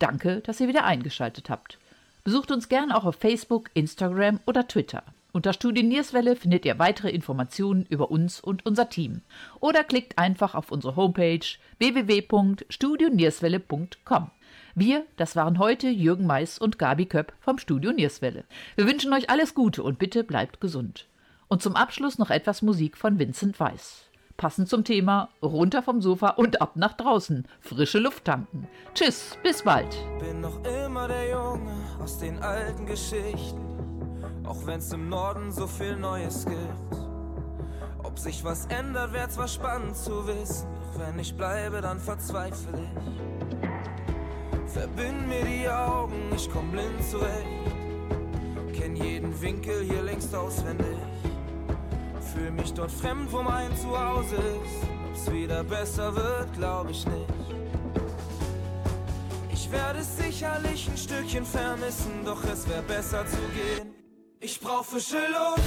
Danke, 0.00 0.40
dass 0.40 0.58
ihr 0.58 0.66
wieder 0.66 0.84
eingeschaltet 0.84 1.50
habt. 1.50 1.78
Besucht 2.26 2.50
uns 2.50 2.68
gern 2.68 2.90
auch 2.90 3.04
auf 3.04 3.14
Facebook, 3.14 3.70
Instagram 3.74 4.40
oder 4.46 4.66
Twitter. 4.66 5.04
Unter 5.30 5.52
Studien 5.52 5.86
Nierswelle 5.86 6.34
findet 6.34 6.64
ihr 6.64 6.80
weitere 6.80 7.10
Informationen 7.10 7.86
über 7.88 8.10
uns 8.10 8.40
und 8.40 8.66
unser 8.66 8.88
Team. 8.88 9.20
Oder 9.60 9.84
klickt 9.84 10.18
einfach 10.18 10.56
auf 10.56 10.72
unsere 10.72 10.96
Homepage 10.96 11.46
www.studionierswelle.com. 11.78 14.30
Wir, 14.74 15.06
das 15.16 15.36
waren 15.36 15.60
heute 15.60 15.88
Jürgen 15.88 16.26
Mais 16.26 16.58
und 16.58 16.80
Gabi 16.80 17.06
Köpp 17.06 17.32
vom 17.38 17.58
Studio 17.58 17.92
Nierswelle. 17.92 18.42
Wir 18.74 18.88
wünschen 18.88 19.12
euch 19.12 19.30
alles 19.30 19.54
Gute 19.54 19.84
und 19.84 20.00
bitte 20.00 20.24
bleibt 20.24 20.60
gesund. 20.60 21.06
Und 21.46 21.62
zum 21.62 21.76
Abschluss 21.76 22.18
noch 22.18 22.30
etwas 22.30 22.60
Musik 22.60 22.96
von 22.96 23.20
Vincent 23.20 23.60
Weiss. 23.60 24.02
Passend 24.36 24.68
zum 24.68 24.82
Thema 24.82 25.28
runter 25.40 25.80
vom 25.80 26.02
Sofa 26.02 26.30
und 26.30 26.60
ab 26.60 26.72
nach 26.74 26.94
draußen. 26.94 27.46
Frische 27.60 28.00
Luft 28.00 28.24
tanken. 28.24 28.66
Tschüss, 28.94 29.38
bis 29.44 29.62
bald. 29.62 29.96
Bin 30.18 30.40
noch 30.40 30.58
immer 30.64 31.06
der 31.06 31.30
Junge 31.30 31.75
aus 32.06 32.18
den 32.18 32.40
alten 32.40 32.86
Geschichten, 32.86 33.66
auch 34.44 34.64
wenn's 34.64 34.92
im 34.92 35.08
Norden 35.08 35.50
so 35.50 35.66
viel 35.66 35.96
Neues 35.96 36.44
gibt. 36.44 37.02
Ob 38.04 38.16
sich 38.16 38.44
was 38.44 38.66
ändert, 38.66 39.12
wär 39.12 39.28
zwar 39.28 39.48
spannend 39.48 39.96
zu 39.96 40.24
wissen, 40.24 40.68
doch 40.92 41.00
wenn 41.00 41.18
ich 41.18 41.36
bleibe, 41.36 41.80
dann 41.80 41.98
verzweifle 41.98 42.78
ich. 42.80 44.72
Verbind 44.72 45.26
mir 45.26 45.44
die 45.46 45.68
Augen, 45.68 46.30
ich 46.36 46.48
komm 46.48 46.70
blind 46.70 47.02
zurecht. 47.10 47.74
Kenn 48.72 48.94
jeden 48.94 49.42
Winkel 49.42 49.82
hier 49.82 50.02
längst 50.02 50.32
auswendig. 50.32 50.86
fühl 52.20 52.52
mich 52.52 52.72
dort 52.72 52.92
fremd, 52.92 53.32
wo 53.32 53.42
mein 53.42 53.76
Zuhause 53.78 54.36
ist. 54.36 54.86
Ob's 55.10 55.32
wieder 55.32 55.64
besser 55.64 56.14
wird, 56.14 56.52
glaub 56.52 56.88
ich 56.88 57.04
nicht. 57.04 57.45
Ich 59.66 59.72
werde 59.72 60.00
sicherlich 60.00 60.88
ein 60.88 60.96
Stückchen 60.96 61.44
vermissen, 61.44 62.24
doch 62.24 62.40
es 62.44 62.68
wäre 62.68 62.82
besser 62.82 63.26
zu 63.26 63.36
gehen. 63.52 63.92
Ich 64.38 64.60
brauch 64.60 64.84
frische 64.84 65.18
Luft, 65.18 65.66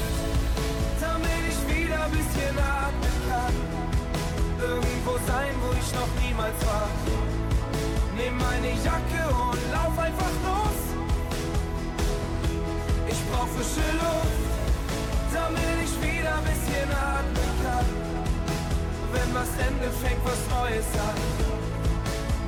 damit 1.01 1.43
ich 1.49 1.75
wieder 1.75 2.05
ein 2.05 2.11
bisschen 2.11 2.55
atmen 2.57 3.17
kann. 3.27 3.53
Irgendwo 4.61 5.17
sein, 5.27 5.53
wo 5.59 5.73
ich 5.73 5.93
noch 5.99 6.07
niemals 6.23 6.65
war. 6.65 6.87
Nimm 8.15 8.37
meine 8.37 8.71
Jacke 8.85 9.21
und 9.35 9.59
lauf 9.73 9.99
einfach 9.99 10.35
los. 10.47 10.79
Ich 13.09 13.21
brauch 13.29 13.49
frische 13.49 13.89
Luft, 13.99 14.41
damit 15.33 15.75
ich 15.83 15.93
wieder 16.01 16.35
ein 16.37 16.45
bisschen 16.45 16.89
atmen 16.89 17.51
kann. 17.65 17.85
Wenn 19.11 19.35
was 19.35 19.49
endet, 19.67 19.93
fängt 19.99 20.23
was 20.23 20.39
Neues 20.57 20.87
an. 20.95 21.59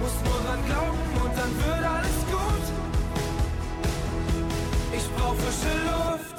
Muss 0.01 0.15
nur 0.23 0.39
dran 0.45 0.65
glauben 0.65 0.97
und 1.23 1.37
dann 1.37 1.55
wird 1.63 1.83
alles 1.85 2.17
gut. 2.31 2.65
Ich 4.97 5.07
brauch 5.15 5.35
frische 5.35 5.75
Luft. 5.91 6.37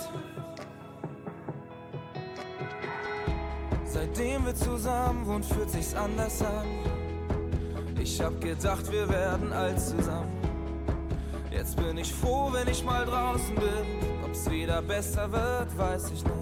Seitdem 3.84 4.46
wir 4.46 4.54
zusammen 4.54 5.26
wohnen, 5.26 5.44
fühlt 5.44 5.70
sich's 5.70 5.94
anders 5.94 6.42
an. 6.42 6.66
Ich 8.00 8.20
hab 8.20 8.40
gedacht, 8.40 8.90
wir 8.90 9.08
werden 9.08 9.52
alt 9.52 9.78
zusammen. 9.80 10.32
Jetzt 11.52 11.76
bin 11.76 11.96
ich 11.98 12.12
froh, 12.12 12.48
wenn 12.52 12.66
ich 12.66 12.82
mal 12.84 13.06
draußen 13.06 13.54
bin. 13.54 14.24
Ob's 14.24 14.50
wieder 14.50 14.82
besser 14.82 15.30
wird, 15.30 15.78
weiß 15.78 16.06
ich 16.06 16.24
nicht. 16.24 16.34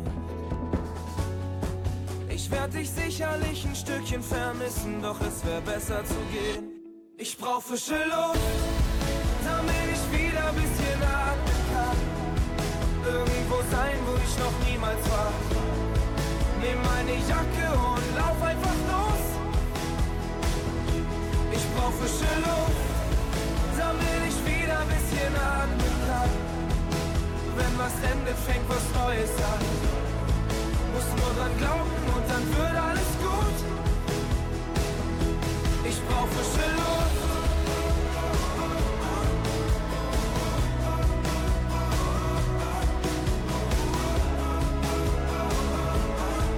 Ich 2.30 2.50
werd 2.50 2.72
dich 2.72 2.90
sicherlich 2.90 3.66
ein 3.66 3.74
Stückchen 3.74 4.22
vermissen, 4.22 5.02
doch 5.02 5.20
es 5.20 5.44
wär 5.44 5.60
besser 5.60 6.02
zu 6.04 6.14
gehen. 6.32 6.69
Ich 7.22 7.36
brauch 7.36 7.60
frische 7.60 8.00
Luft, 8.08 8.40
damit 9.44 9.86
ich 9.92 10.04
wieder 10.08 10.42
ein 10.48 10.54
bisschen 10.54 11.00
atmen 11.04 11.60
kann. 11.68 11.98
Irgendwo 13.04 13.56
sein, 13.70 13.98
wo 14.08 14.16
ich 14.16 14.34
noch 14.40 14.56
niemals 14.64 15.04
war. 15.10 15.30
Nimm 16.62 16.80
meine 16.80 17.20
Jacke 17.28 17.66
und 17.76 18.06
lauf 18.16 18.40
einfach 18.42 18.78
los. 18.88 19.22
Ich 21.52 21.64
brauch 21.76 21.92
frische 22.00 22.32
Luft, 22.40 22.88
damit 23.76 24.20
ich 24.24 24.38
wieder 24.48 24.80
ein 24.80 24.88
bisschen 24.88 25.34
atmen 25.36 25.96
kann. 26.08 26.30
Wenn 27.54 27.74
was 27.76 27.96
endet, 28.00 28.38
fängt 28.48 28.66
was 28.66 28.86
Neues 28.96 29.34
an. 29.44 29.60
Muss 30.94 31.08
nur 31.20 31.32
dran 31.36 31.52
glauben 31.58 32.00
und 32.16 32.24
dann 32.32 32.44
wird 32.56 32.76
alles 32.80 33.12
gut. 33.20 33.56
Ich 35.90 36.00
brauch 36.06 36.28
frische 36.28 36.70
Luft. 36.76 37.20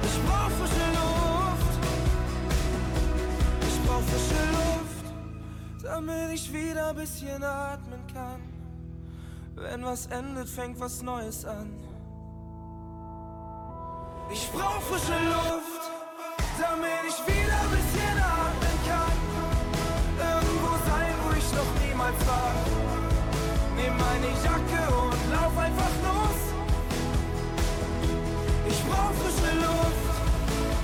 Ich 0.05 0.19
brauch 0.27 0.51
frische 0.59 0.87
Luft. 0.99 1.73
Ich 3.69 3.79
brauch 3.87 4.03
frische 4.03 4.43
Luft, 4.53 5.05
damit 5.83 6.31
ich 6.35 6.53
wieder 6.53 6.89
ein 6.91 6.97
bisschen 6.97 7.43
atmen 7.43 8.07
kann. 8.13 8.41
Wenn 9.55 9.83
was 9.83 10.07
endet, 10.09 10.49
fängt 10.51 10.79
was 10.79 11.01
Neues 11.01 11.47
an. 11.47 11.73
Ich 14.31 14.51
brauch 14.51 14.83
frische 14.83 15.19
Luft, 15.25 15.91
damit 16.59 17.05
ich 17.09 17.27
wieder 17.27 17.42
niemals 22.13 22.27
war. 22.27 22.55
Nimm 23.77 23.97
meine 23.97 24.31
Jacke 24.45 24.95
und 24.95 25.33
lauf 25.33 25.57
einfach 25.59 25.95
los. 26.03 26.39
Ich 28.69 28.83
brauch 28.85 29.13
frische 29.13 29.55
Luft, 29.57 30.15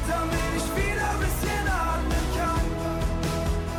damit 0.09 0.51
ich 0.57 0.69
wieder 0.77 1.11
ein 1.11 1.19
bisschen 1.19 1.65
atmen 1.69 2.25
kann. 2.37 2.65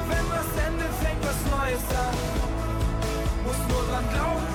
Wenn 0.09 0.25
was 0.29 0.67
endet, 0.67 0.93
fängt 1.01 1.23
was 1.23 1.39
Neues 1.51 1.85
an. 1.97 2.15
Muss 3.45 3.59
nur 3.69 3.83
dran 3.89 4.05
glauben 4.13 4.48